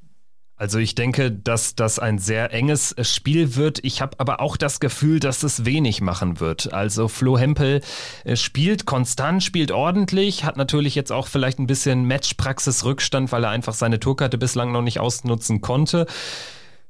Also 0.57 0.77
ich 0.77 0.93
denke, 0.93 1.31
dass 1.31 1.75
das 1.75 1.97
ein 1.97 2.19
sehr 2.19 2.53
enges 2.53 2.95
Spiel 3.01 3.55
wird. 3.55 3.79
Ich 3.83 4.01
habe 4.01 4.19
aber 4.19 4.39
auch 4.39 4.55
das 4.55 4.79
Gefühl, 4.79 5.19
dass 5.19 5.41
es 5.41 5.65
wenig 5.65 5.99
machen 5.99 6.39
wird. 6.39 6.71
Also 6.71 7.07
Flo 7.07 7.37
Hempel 7.37 7.81
äh, 8.23 8.35
spielt 8.35 8.85
konstant, 8.85 9.43
spielt 9.43 9.71
ordentlich, 9.71 10.45
hat 10.45 10.55
natürlich 10.55 10.93
jetzt 10.93 11.11
auch 11.11 11.27
vielleicht 11.27 11.59
ein 11.59 11.67
bisschen 11.67 12.05
Matchpraxis-Rückstand, 12.05 13.31
weil 13.31 13.43
er 13.43 13.49
einfach 13.49 13.73
seine 13.73 13.99
Tourkarte 13.99 14.37
bislang 14.37 14.71
noch 14.71 14.83
nicht 14.83 14.99
ausnutzen 14.99 15.59
konnte 15.59 16.05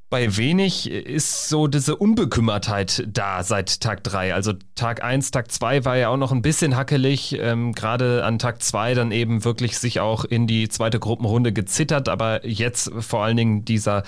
bei 0.09 0.37
wenig 0.37 0.89
ist 0.89 1.49
so 1.49 1.67
diese 1.67 1.95
Unbekümmertheit 1.95 3.07
da 3.07 3.43
seit 3.43 3.81
Tag 3.81 4.03
3. 4.03 4.33
Also 4.33 4.53
Tag 4.75 5.03
1, 5.03 5.31
Tag 5.31 5.51
2 5.51 5.83
war 5.83 5.97
ja 5.97 6.09
auch 6.09 6.17
noch 6.17 6.31
ein 6.31 6.41
bisschen 6.41 6.75
hackelig. 6.75 7.37
Ähm, 7.39 7.73
Gerade 7.73 8.23
an 8.23 8.39
Tag 8.39 8.61
2 8.61 8.93
dann 8.93 9.11
eben 9.11 9.43
wirklich 9.43 9.77
sich 9.77 9.99
auch 9.99 10.23
in 10.23 10.47
die 10.47 10.69
zweite 10.69 10.99
Gruppenrunde 10.99 11.53
gezittert. 11.53 12.07
Aber 12.07 12.45
jetzt 12.45 12.91
vor 12.99 13.23
allen 13.23 13.37
Dingen 13.37 13.65
dieser, 13.65 14.03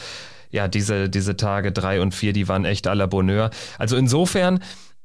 ja, 0.52 0.68
diese, 0.68 1.10
diese 1.10 1.36
Tage 1.36 1.72
3 1.72 2.02
und 2.02 2.14
4, 2.14 2.32
die 2.32 2.48
waren 2.48 2.66
echt 2.66 2.88
à 2.88 2.94
la 2.94 3.08
Bonheur. 3.08 3.50
Also 3.80 3.98
insofern 3.98 4.60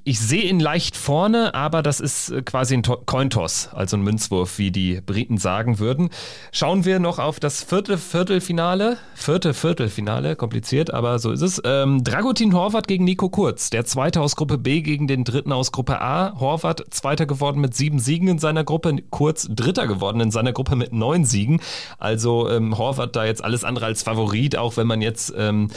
ich 0.04 0.18
sehe 0.18 0.42
ihn 0.42 0.58
leicht 0.58 0.96
vorne, 0.96 1.54
aber 1.54 1.82
das 1.82 2.00
ist 2.00 2.30
äh, 2.30 2.42
quasi 2.42 2.74
ein 2.74 2.82
Cointoss, 2.82 3.68
also 3.72 3.96
ein 3.96 4.02
Münzwurf, 4.02 4.58
wie 4.58 4.70
die 4.70 5.00
Briten 5.00 5.38
sagen 5.38 5.78
würden. 5.78 6.10
Schauen 6.50 6.84
wir 6.84 6.98
noch 6.98 7.18
auf 7.18 7.38
das 7.38 7.62
vierte 7.62 7.98
Viertelfinale. 7.98 8.98
Vierte 9.14 9.54
Viertelfinale, 9.54 10.34
kompliziert, 10.34 10.92
aber 10.92 11.18
so 11.18 11.30
ist 11.30 11.42
es. 11.42 11.62
Ähm, 11.64 12.02
Dragutin 12.02 12.54
Horvath 12.54 12.88
gegen 12.88 13.04
Nico 13.04 13.28
Kurz. 13.28 13.70
Der 13.70 13.84
zweite 13.84 14.20
aus 14.20 14.34
Gruppe 14.34 14.58
B 14.58 14.80
gegen 14.80 15.06
den 15.06 15.24
dritten 15.24 15.52
aus 15.52 15.70
Gruppe 15.70 16.00
A. 16.00 16.38
Horvath 16.40 16.84
zweiter 16.90 17.26
geworden 17.26 17.60
mit 17.60 17.74
sieben 17.74 17.98
Siegen 17.98 18.28
in 18.28 18.38
seiner 18.38 18.64
Gruppe. 18.64 18.96
Kurz 19.10 19.46
dritter 19.48 19.86
geworden 19.86 20.20
in 20.20 20.30
seiner 20.30 20.52
Gruppe 20.52 20.74
mit 20.74 20.92
neun 20.92 21.24
Siegen. 21.24 21.60
Also 21.98 22.48
ähm, 22.48 22.76
Horvath 22.76 23.14
da 23.14 23.24
jetzt 23.24 23.44
alles 23.44 23.62
andere 23.62 23.86
als 23.86 24.02
Favorit, 24.02 24.56
auch 24.56 24.76
wenn 24.76 24.86
man 24.86 25.00
jetzt 25.00 25.32
ähm, 25.36 25.68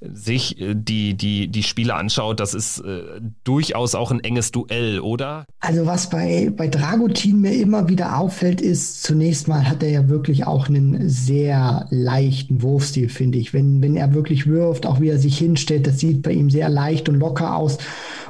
sich 0.00 0.60
äh, 0.60 0.74
die, 0.74 1.14
die, 1.14 1.48
die 1.48 1.62
Spiele 1.62 1.94
anschaut, 1.94 2.40
das 2.40 2.54
ist 2.54 2.80
äh, 2.80 3.02
durchaus 3.44 3.94
auch 3.94 4.10
ein 4.10 4.20
enges 4.20 4.52
Duell, 4.52 5.00
oder? 5.00 5.44
Also 5.60 5.86
was 5.86 6.10
bei, 6.10 6.50
bei 6.54 6.68
Dragutin 6.68 7.40
mir 7.40 7.54
immer 7.54 7.88
wieder 7.88 8.18
auffällt, 8.18 8.60
ist, 8.60 9.02
zunächst 9.02 9.48
mal 9.48 9.68
hat 9.68 9.82
er 9.82 9.90
ja 9.90 10.08
wirklich 10.08 10.46
auch 10.46 10.68
einen 10.68 11.08
sehr 11.08 11.86
leichten 11.90 12.62
Wurfstil, 12.62 13.08
finde 13.08 13.38
ich. 13.38 13.52
Wenn, 13.52 13.82
wenn 13.82 13.96
er 13.96 14.14
wirklich 14.14 14.46
wirft, 14.46 14.86
auch 14.86 15.00
wie 15.00 15.08
er 15.08 15.18
sich 15.18 15.38
hinstellt, 15.38 15.86
das 15.86 15.98
sieht 15.98 16.22
bei 16.22 16.32
ihm 16.32 16.50
sehr 16.50 16.68
leicht 16.68 17.08
und 17.08 17.16
locker 17.16 17.56
aus. 17.56 17.78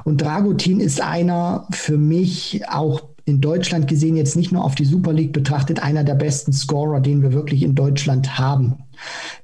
Und 0.05 0.23
Dragutin 0.23 0.81
ist 0.81 1.01
einer 1.01 1.67
für 1.71 1.99
mich 1.99 2.63
auch 2.69 3.03
in 3.25 3.41
Deutschland 3.41 3.89
gesehen, 3.89 4.17
jetzt 4.17 4.37
nicht 4.37 4.53
nur 4.53 4.65
auf 4.65 4.77
die 4.77 4.85
Super 4.85 5.13
League 5.13 5.33
betrachtet, 5.33 5.83
einer 5.83 6.05
der 6.05 6.15
besten 6.15 6.53
Scorer, 6.53 7.01
den 7.01 7.23
wir 7.23 7.33
wirklich 7.33 7.65
in 7.65 7.75
Deutschland 7.75 8.39
haben 8.39 8.86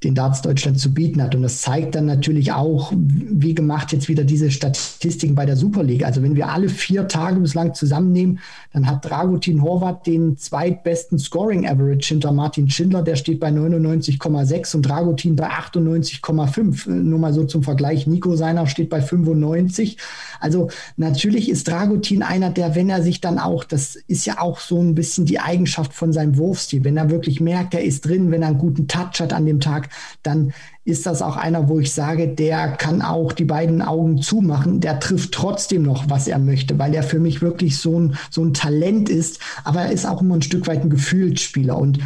den 0.02 0.14
Darts 0.14 0.42
Deutschland 0.42 0.78
zu 0.78 0.92
bieten 0.92 1.22
hat. 1.22 1.34
Und 1.34 1.42
das 1.42 1.60
zeigt 1.60 1.94
dann 1.94 2.06
natürlich 2.06 2.52
auch, 2.52 2.92
wie 2.94 3.54
gemacht 3.54 3.92
jetzt 3.92 4.08
wieder 4.08 4.24
diese 4.24 4.50
Statistiken 4.50 5.34
bei 5.34 5.46
der 5.46 5.56
Super 5.56 5.82
League. 5.82 6.04
Also 6.04 6.22
wenn 6.22 6.36
wir 6.36 6.48
alle 6.48 6.68
vier 6.68 7.08
Tage 7.08 7.40
bislang 7.40 7.74
zusammennehmen, 7.74 8.40
dann 8.72 8.86
hat 8.86 9.04
Dragutin 9.04 9.62
Horvath 9.62 10.06
den 10.06 10.36
zweitbesten 10.36 11.18
Scoring 11.18 11.66
Average 11.66 12.08
hinter 12.08 12.32
Martin 12.32 12.70
Schindler. 12.70 13.02
Der 13.02 13.16
steht 13.16 13.40
bei 13.40 13.50
99,6 13.50 14.76
und 14.76 14.82
Dragutin 14.82 15.36
bei 15.36 15.48
98,5. 15.48 16.90
Nur 16.90 17.18
mal 17.18 17.32
so 17.32 17.44
zum 17.44 17.62
Vergleich. 17.62 18.06
Nico 18.06 18.36
seiner 18.36 18.66
steht 18.66 18.90
bei 18.90 19.00
95. 19.00 19.98
Also 20.40 20.68
natürlich 20.96 21.48
ist 21.48 21.68
Dragutin 21.68 22.22
einer, 22.22 22.50
der, 22.50 22.74
wenn 22.74 22.90
er 22.90 23.02
sich 23.02 23.20
dann 23.20 23.38
auch, 23.38 23.64
das 23.64 23.96
ist 23.96 24.26
ja 24.26 24.40
auch 24.40 24.60
so 24.60 24.80
ein 24.80 24.94
bisschen 24.94 25.26
die 25.26 25.38
Eigenschaft 25.38 25.92
von 25.92 26.12
seinem 26.12 26.36
Wurfstil, 26.36 26.84
wenn 26.84 26.96
er 26.96 27.10
wirklich 27.10 27.40
merkt, 27.40 27.74
er 27.74 27.84
ist 27.84 28.06
drin, 28.06 28.30
wenn 28.30 28.42
er 28.42 28.48
einen 28.48 28.58
guten 28.58 28.88
Touch 28.88 29.20
hat 29.20 29.32
an 29.32 29.41
dem 29.46 29.60
Tag, 29.60 29.88
dann 30.22 30.52
ist 30.84 31.06
das 31.06 31.22
auch 31.22 31.36
einer, 31.36 31.68
wo 31.68 31.78
ich 31.78 31.92
sage, 31.92 32.28
der 32.28 32.72
kann 32.72 33.02
auch 33.02 33.32
die 33.32 33.44
beiden 33.44 33.82
Augen 33.82 34.20
zumachen, 34.20 34.80
der 34.80 34.98
trifft 34.98 35.32
trotzdem 35.32 35.82
noch, 35.82 36.10
was 36.10 36.26
er 36.26 36.38
möchte, 36.38 36.78
weil 36.78 36.94
er 36.94 37.02
für 37.02 37.20
mich 37.20 37.40
wirklich 37.40 37.78
so 37.78 38.00
ein, 38.00 38.16
so 38.30 38.44
ein 38.44 38.54
Talent 38.54 39.08
ist, 39.08 39.38
aber 39.64 39.82
er 39.82 39.92
ist 39.92 40.06
auch 40.06 40.22
immer 40.22 40.34
ein 40.34 40.42
Stück 40.42 40.66
weit 40.66 40.82
ein 40.82 40.90
Gefühlsspieler. 40.90 41.78
Und 41.78 42.00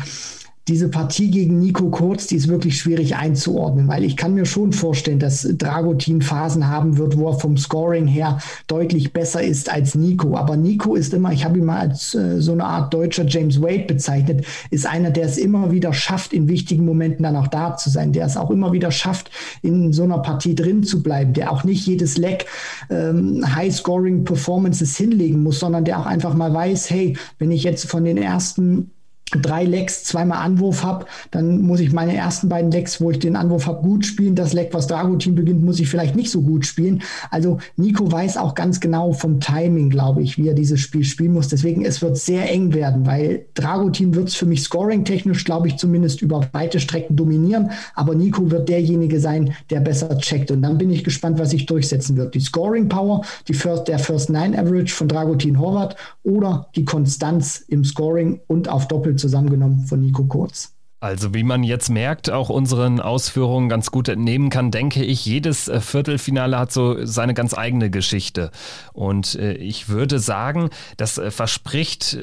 diese 0.68 0.88
Partie 0.88 1.30
gegen 1.30 1.60
Nico 1.60 1.90
Kurz, 1.90 2.26
die 2.26 2.34
ist 2.34 2.48
wirklich 2.48 2.78
schwierig 2.78 3.14
einzuordnen, 3.14 3.86
weil 3.86 4.02
ich 4.02 4.16
kann 4.16 4.34
mir 4.34 4.46
schon 4.46 4.72
vorstellen, 4.72 5.20
dass 5.20 5.46
Dragutin 5.56 6.22
Phasen 6.22 6.68
haben 6.68 6.98
wird, 6.98 7.16
wo 7.16 7.28
er 7.28 7.38
vom 7.38 7.56
Scoring 7.56 8.08
her 8.08 8.38
deutlich 8.66 9.12
besser 9.12 9.42
ist 9.42 9.70
als 9.70 9.94
Nico. 9.94 10.36
Aber 10.36 10.56
Nico 10.56 10.96
ist 10.96 11.14
immer, 11.14 11.32
ich 11.32 11.44
habe 11.44 11.58
ihn 11.58 11.64
mal 11.64 11.78
als 11.78 12.16
äh, 12.16 12.40
so 12.40 12.50
eine 12.50 12.64
Art 12.64 12.92
deutscher 12.92 13.24
James 13.26 13.62
Wade 13.62 13.84
bezeichnet, 13.84 14.44
ist 14.70 14.86
einer, 14.86 15.10
der 15.10 15.26
es 15.26 15.38
immer 15.38 15.70
wieder 15.70 15.92
schafft, 15.92 16.32
in 16.32 16.48
wichtigen 16.48 16.84
Momenten 16.84 17.22
dann 17.22 17.36
auch 17.36 17.48
da 17.48 17.76
zu 17.76 17.88
sein, 17.88 18.12
der 18.12 18.26
es 18.26 18.36
auch 18.36 18.50
immer 18.50 18.72
wieder 18.72 18.90
schafft, 18.90 19.30
in 19.62 19.92
so 19.92 20.02
einer 20.02 20.18
Partie 20.18 20.56
drin 20.56 20.82
zu 20.82 21.00
bleiben, 21.00 21.32
der 21.32 21.52
auch 21.52 21.62
nicht 21.62 21.86
jedes 21.86 22.18
Leck 22.18 22.46
ähm, 22.90 23.44
High-Scoring-Performances 23.54 24.96
hinlegen 24.96 25.44
muss, 25.44 25.60
sondern 25.60 25.84
der 25.84 26.00
auch 26.00 26.06
einfach 26.06 26.34
mal 26.34 26.52
weiß, 26.52 26.90
hey, 26.90 27.16
wenn 27.38 27.52
ich 27.52 27.62
jetzt 27.62 27.88
von 27.88 28.04
den 28.04 28.16
ersten 28.16 28.90
drei 29.32 29.64
Lecks, 29.64 30.04
zweimal 30.04 30.38
Anwurf 30.38 30.84
habe, 30.84 31.06
dann 31.32 31.60
muss 31.62 31.80
ich 31.80 31.92
meine 31.92 32.14
ersten 32.14 32.48
beiden 32.48 32.70
Lecks, 32.70 33.00
wo 33.00 33.10
ich 33.10 33.18
den 33.18 33.34
Anwurf 33.34 33.66
habe, 33.66 33.82
gut 33.82 34.06
spielen. 34.06 34.36
Das 34.36 34.52
Leck, 34.52 34.68
was 34.72 34.86
Dragutin 34.86 35.34
beginnt, 35.34 35.64
muss 35.64 35.80
ich 35.80 35.88
vielleicht 35.88 36.14
nicht 36.14 36.30
so 36.30 36.42
gut 36.42 36.64
spielen. 36.64 37.02
Also 37.30 37.58
Nico 37.76 38.10
weiß 38.10 38.36
auch 38.36 38.54
ganz 38.54 38.78
genau 38.78 39.12
vom 39.12 39.40
Timing, 39.40 39.90
glaube 39.90 40.22
ich, 40.22 40.38
wie 40.38 40.48
er 40.48 40.54
dieses 40.54 40.80
Spiel 40.80 41.02
spielen 41.02 41.32
muss. 41.32 41.48
Deswegen, 41.48 41.84
es 41.84 42.00
wird 42.02 42.16
sehr 42.16 42.48
eng 42.50 42.72
werden, 42.72 43.04
weil 43.04 43.46
Dragutin 43.54 44.14
wird 44.14 44.28
es 44.28 44.36
für 44.36 44.46
mich 44.46 44.62
scoring-technisch, 44.62 45.44
glaube 45.44 45.68
ich, 45.68 45.76
zumindest 45.76 46.22
über 46.22 46.48
weite 46.52 46.78
Strecken 46.78 47.16
dominieren. 47.16 47.70
Aber 47.94 48.14
Nico 48.14 48.50
wird 48.52 48.68
derjenige 48.68 49.18
sein, 49.18 49.54
der 49.70 49.80
besser 49.80 50.16
checkt. 50.18 50.52
Und 50.52 50.62
dann 50.62 50.78
bin 50.78 50.90
ich 50.90 51.02
gespannt, 51.02 51.40
was 51.40 51.50
sich 51.50 51.66
durchsetzen 51.66 52.16
wird. 52.16 52.34
Die 52.34 52.40
Scoring-Power, 52.40 53.22
First, 53.56 53.88
der 53.88 53.98
First 53.98 54.30
Nine 54.30 54.56
Average 54.56 54.94
von 54.94 55.08
Dragutin 55.08 55.58
Horvath 55.58 55.96
oder 56.22 56.68
die 56.76 56.84
Konstanz 56.84 57.64
im 57.68 57.84
Scoring 57.84 58.40
und 58.46 58.68
auf 58.68 58.86
Doppel 58.86 59.15
zusammengenommen 59.16 59.86
von 59.86 60.00
Nico 60.00 60.24
Kurz. 60.24 60.76
Also 60.98 61.34
wie 61.34 61.42
man 61.42 61.62
jetzt 61.62 61.90
merkt, 61.90 62.30
auch 62.30 62.48
unseren 62.48 63.00
Ausführungen 63.00 63.68
ganz 63.68 63.90
gut 63.90 64.08
entnehmen 64.08 64.48
kann, 64.48 64.70
denke 64.70 65.04
ich, 65.04 65.26
jedes 65.26 65.68
äh, 65.68 65.80
Viertelfinale 65.80 66.58
hat 66.58 66.72
so 66.72 67.04
seine 67.04 67.34
ganz 67.34 67.52
eigene 67.52 67.90
Geschichte. 67.90 68.50
Und 68.94 69.34
äh, 69.34 69.52
ich 69.52 69.90
würde 69.90 70.18
sagen, 70.18 70.70
das 70.96 71.18
äh, 71.18 71.30
verspricht 71.30 72.18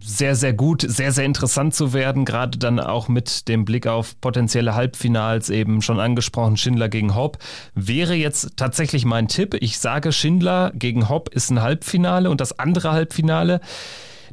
sehr, 0.00 0.34
sehr 0.34 0.54
gut, 0.54 0.84
sehr, 0.88 1.12
sehr 1.12 1.24
interessant 1.24 1.74
zu 1.74 1.92
werden, 1.92 2.24
gerade 2.24 2.58
dann 2.58 2.80
auch 2.80 3.08
mit 3.08 3.48
dem 3.48 3.66
Blick 3.66 3.86
auf 3.86 4.18
potenzielle 4.20 4.74
Halbfinals, 4.74 5.50
eben 5.50 5.82
schon 5.82 6.00
angesprochen, 6.00 6.56
Schindler 6.56 6.88
gegen 6.88 7.14
Hopp. 7.14 7.38
Wäre 7.74 8.14
jetzt 8.14 8.56
tatsächlich 8.56 9.04
mein 9.04 9.28
Tipp. 9.28 9.54
Ich 9.60 9.78
sage, 9.78 10.10
Schindler 10.10 10.72
gegen 10.74 11.10
Hopp 11.10 11.28
ist 11.28 11.50
ein 11.50 11.60
Halbfinale 11.60 12.30
und 12.30 12.40
das 12.40 12.58
andere 12.58 12.92
Halbfinale 12.92 13.60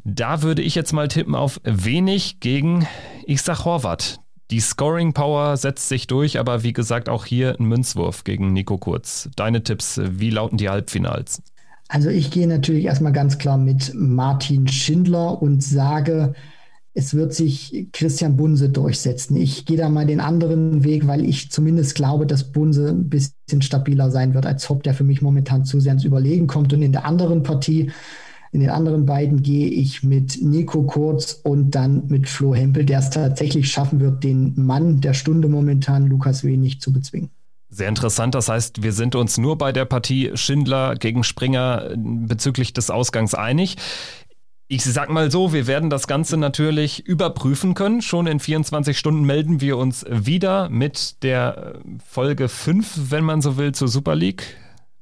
da 0.04 0.42
würde 0.42 0.62
ich 0.62 0.74
jetzt 0.74 0.92
mal 0.92 1.08
tippen 1.08 1.34
auf 1.34 1.60
wenig 1.64 2.40
gegen, 2.40 2.86
ich 3.26 3.40
Horvath. 3.46 4.20
Die 4.50 4.60
Scoring 4.60 5.14
Power 5.14 5.56
setzt 5.56 5.88
sich 5.88 6.06
durch, 6.06 6.38
aber 6.38 6.62
wie 6.62 6.74
gesagt 6.74 7.08
auch 7.08 7.24
hier 7.24 7.56
ein 7.58 7.64
Münzwurf 7.64 8.24
gegen 8.24 8.52
Nico 8.52 8.76
Kurz. 8.76 9.30
Deine 9.36 9.62
Tipps, 9.62 9.98
wie 10.04 10.30
lauten 10.30 10.58
die 10.58 10.68
Halbfinals? 10.68 11.42
Also 11.88 12.10
ich 12.10 12.30
gehe 12.30 12.46
natürlich 12.46 12.84
erstmal 12.84 13.12
ganz 13.12 13.38
klar 13.38 13.56
mit 13.56 13.92
Martin 13.94 14.68
Schindler 14.68 15.40
und 15.40 15.62
sage, 15.62 16.34
es 16.92 17.14
wird 17.14 17.34
sich 17.34 17.88
Christian 17.92 18.36
Bunse 18.36 18.68
durchsetzen. 18.68 19.36
Ich 19.36 19.64
gehe 19.64 19.76
da 19.76 19.88
mal 19.88 20.06
den 20.06 20.20
anderen 20.20 20.84
Weg, 20.84 21.06
weil 21.06 21.24
ich 21.24 21.50
zumindest 21.50 21.94
glaube, 21.94 22.26
dass 22.26 22.52
Bunse 22.52 22.90
ein 22.90 23.08
bisschen 23.08 23.62
stabiler 23.62 24.10
sein 24.10 24.34
wird 24.34 24.46
als 24.46 24.68
Hopp, 24.68 24.82
der 24.84 24.94
für 24.94 25.04
mich 25.04 25.20
momentan 25.20 25.64
zu 25.64 25.80
sehr 25.80 25.92
ins 25.92 26.04
Überlegen 26.04 26.46
kommt. 26.46 26.72
Und 26.72 26.82
in 26.82 26.92
der 26.92 27.04
anderen 27.04 27.42
Partie 27.42 27.90
in 28.54 28.60
den 28.60 28.70
anderen 28.70 29.04
beiden 29.04 29.42
gehe 29.42 29.66
ich 29.66 30.04
mit 30.04 30.40
Nico 30.40 30.84
Kurz 30.84 31.40
und 31.42 31.72
dann 31.72 32.06
mit 32.06 32.28
Flo 32.28 32.54
Hempel, 32.54 32.84
der 32.84 33.00
es 33.00 33.10
tatsächlich 33.10 33.68
schaffen 33.68 33.98
wird, 33.98 34.22
den 34.22 34.52
Mann 34.54 35.00
der 35.00 35.12
Stunde 35.12 35.48
momentan, 35.48 36.06
Lukas 36.06 36.44
Wenig, 36.44 36.80
zu 36.80 36.92
bezwingen. 36.92 37.30
Sehr 37.68 37.88
interessant. 37.88 38.36
Das 38.36 38.48
heißt, 38.48 38.84
wir 38.84 38.92
sind 38.92 39.16
uns 39.16 39.38
nur 39.38 39.58
bei 39.58 39.72
der 39.72 39.86
Partie 39.86 40.30
Schindler 40.34 40.94
gegen 40.94 41.24
Springer 41.24 41.94
bezüglich 41.96 42.72
des 42.72 42.90
Ausgangs 42.90 43.34
einig. 43.34 43.76
Ich 44.68 44.84
sag 44.84 45.10
mal 45.10 45.32
so, 45.32 45.52
wir 45.52 45.66
werden 45.66 45.90
das 45.90 46.06
Ganze 46.06 46.36
natürlich 46.36 47.04
überprüfen 47.04 47.74
können. 47.74 48.02
Schon 48.02 48.28
in 48.28 48.38
24 48.38 48.96
Stunden 48.96 49.24
melden 49.24 49.60
wir 49.60 49.78
uns 49.78 50.06
wieder 50.08 50.68
mit 50.68 51.24
der 51.24 51.80
Folge 52.06 52.48
5, 52.48 53.10
wenn 53.10 53.24
man 53.24 53.42
so 53.42 53.56
will, 53.56 53.72
zur 53.72 53.88
Super 53.88 54.14
League 54.14 54.56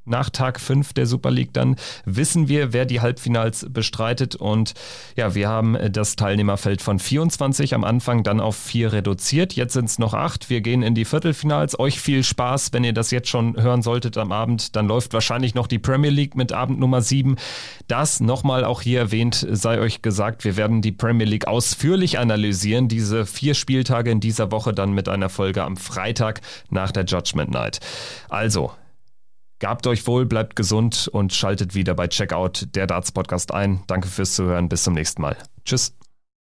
nach 0.04 0.30
Tag 0.30 0.60
5 0.60 0.92
der 0.92 1.06
Super 1.06 1.30
League 1.30 1.52
dann 1.52 1.76
wissen 2.04 2.48
wir, 2.48 2.72
wer 2.72 2.84
die 2.84 3.00
Halbfinals 3.00 3.66
bestreitet. 3.70 4.36
Und 4.36 4.74
ja, 5.16 5.34
wir 5.34 5.48
haben 5.48 5.76
das 5.90 6.16
Teilnehmerfeld 6.16 6.82
von 6.82 6.98
24 6.98 7.74
am 7.74 7.84
Anfang 7.84 8.22
dann 8.22 8.40
auf 8.40 8.56
4 8.56 8.92
reduziert. 8.92 9.54
Jetzt 9.54 9.74
sind 9.74 9.86
es 9.86 9.98
noch 9.98 10.14
8. 10.14 10.50
Wir 10.50 10.60
gehen 10.60 10.82
in 10.82 10.94
die 10.94 11.04
Viertelfinals. 11.04 11.78
Euch 11.78 12.00
viel 12.00 12.24
Spaß, 12.24 12.72
wenn 12.72 12.84
ihr 12.84 12.92
das 12.92 13.10
jetzt 13.10 13.28
schon 13.28 13.60
hören 13.60 13.82
solltet 13.82 14.16
am 14.18 14.32
Abend. 14.32 14.76
Dann 14.76 14.86
läuft 14.86 15.12
wahrscheinlich 15.12 15.54
noch 15.54 15.66
die 15.66 15.78
Premier 15.78 16.10
League 16.10 16.34
mit 16.34 16.52
Abend 16.52 16.78
Nummer 16.80 17.02
7. 17.02 17.36
Das 17.88 18.20
nochmal 18.20 18.64
auch 18.64 18.82
hier 18.82 19.00
erwähnt, 19.00 19.46
sei 19.50 19.78
euch 19.78 20.02
gesagt, 20.02 20.44
wir 20.44 20.56
werden 20.56 20.82
die 20.82 20.92
Premier 20.92 21.26
League 21.26 21.46
ausführlich 21.46 22.18
analysieren. 22.18 22.88
Diese 22.88 23.26
vier 23.26 23.54
Spieltage 23.54 24.10
in 24.10 24.20
dieser 24.20 24.50
Woche 24.50 24.72
dann 24.72 24.92
mit 24.92 25.08
einer 25.08 25.28
Folge 25.28 25.62
am 25.62 25.76
Freitag 25.76 26.40
nach 26.70 26.92
der 26.92 27.04
Judgment 27.04 27.50
Night. 27.50 27.80
Also, 28.28 28.72
Gabt 29.62 29.86
euch 29.86 30.08
wohl, 30.08 30.26
bleibt 30.26 30.56
gesund 30.56 31.06
und 31.12 31.32
schaltet 31.32 31.76
wieder 31.76 31.94
bei 31.94 32.08
Checkout 32.08 32.74
der 32.74 32.88
Darts 32.88 33.12
Podcast 33.12 33.54
ein. 33.54 33.84
Danke 33.86 34.08
fürs 34.08 34.34
Zuhören. 34.34 34.68
Bis 34.68 34.82
zum 34.82 34.92
nächsten 34.92 35.22
Mal. 35.22 35.36
Tschüss. 35.64 35.94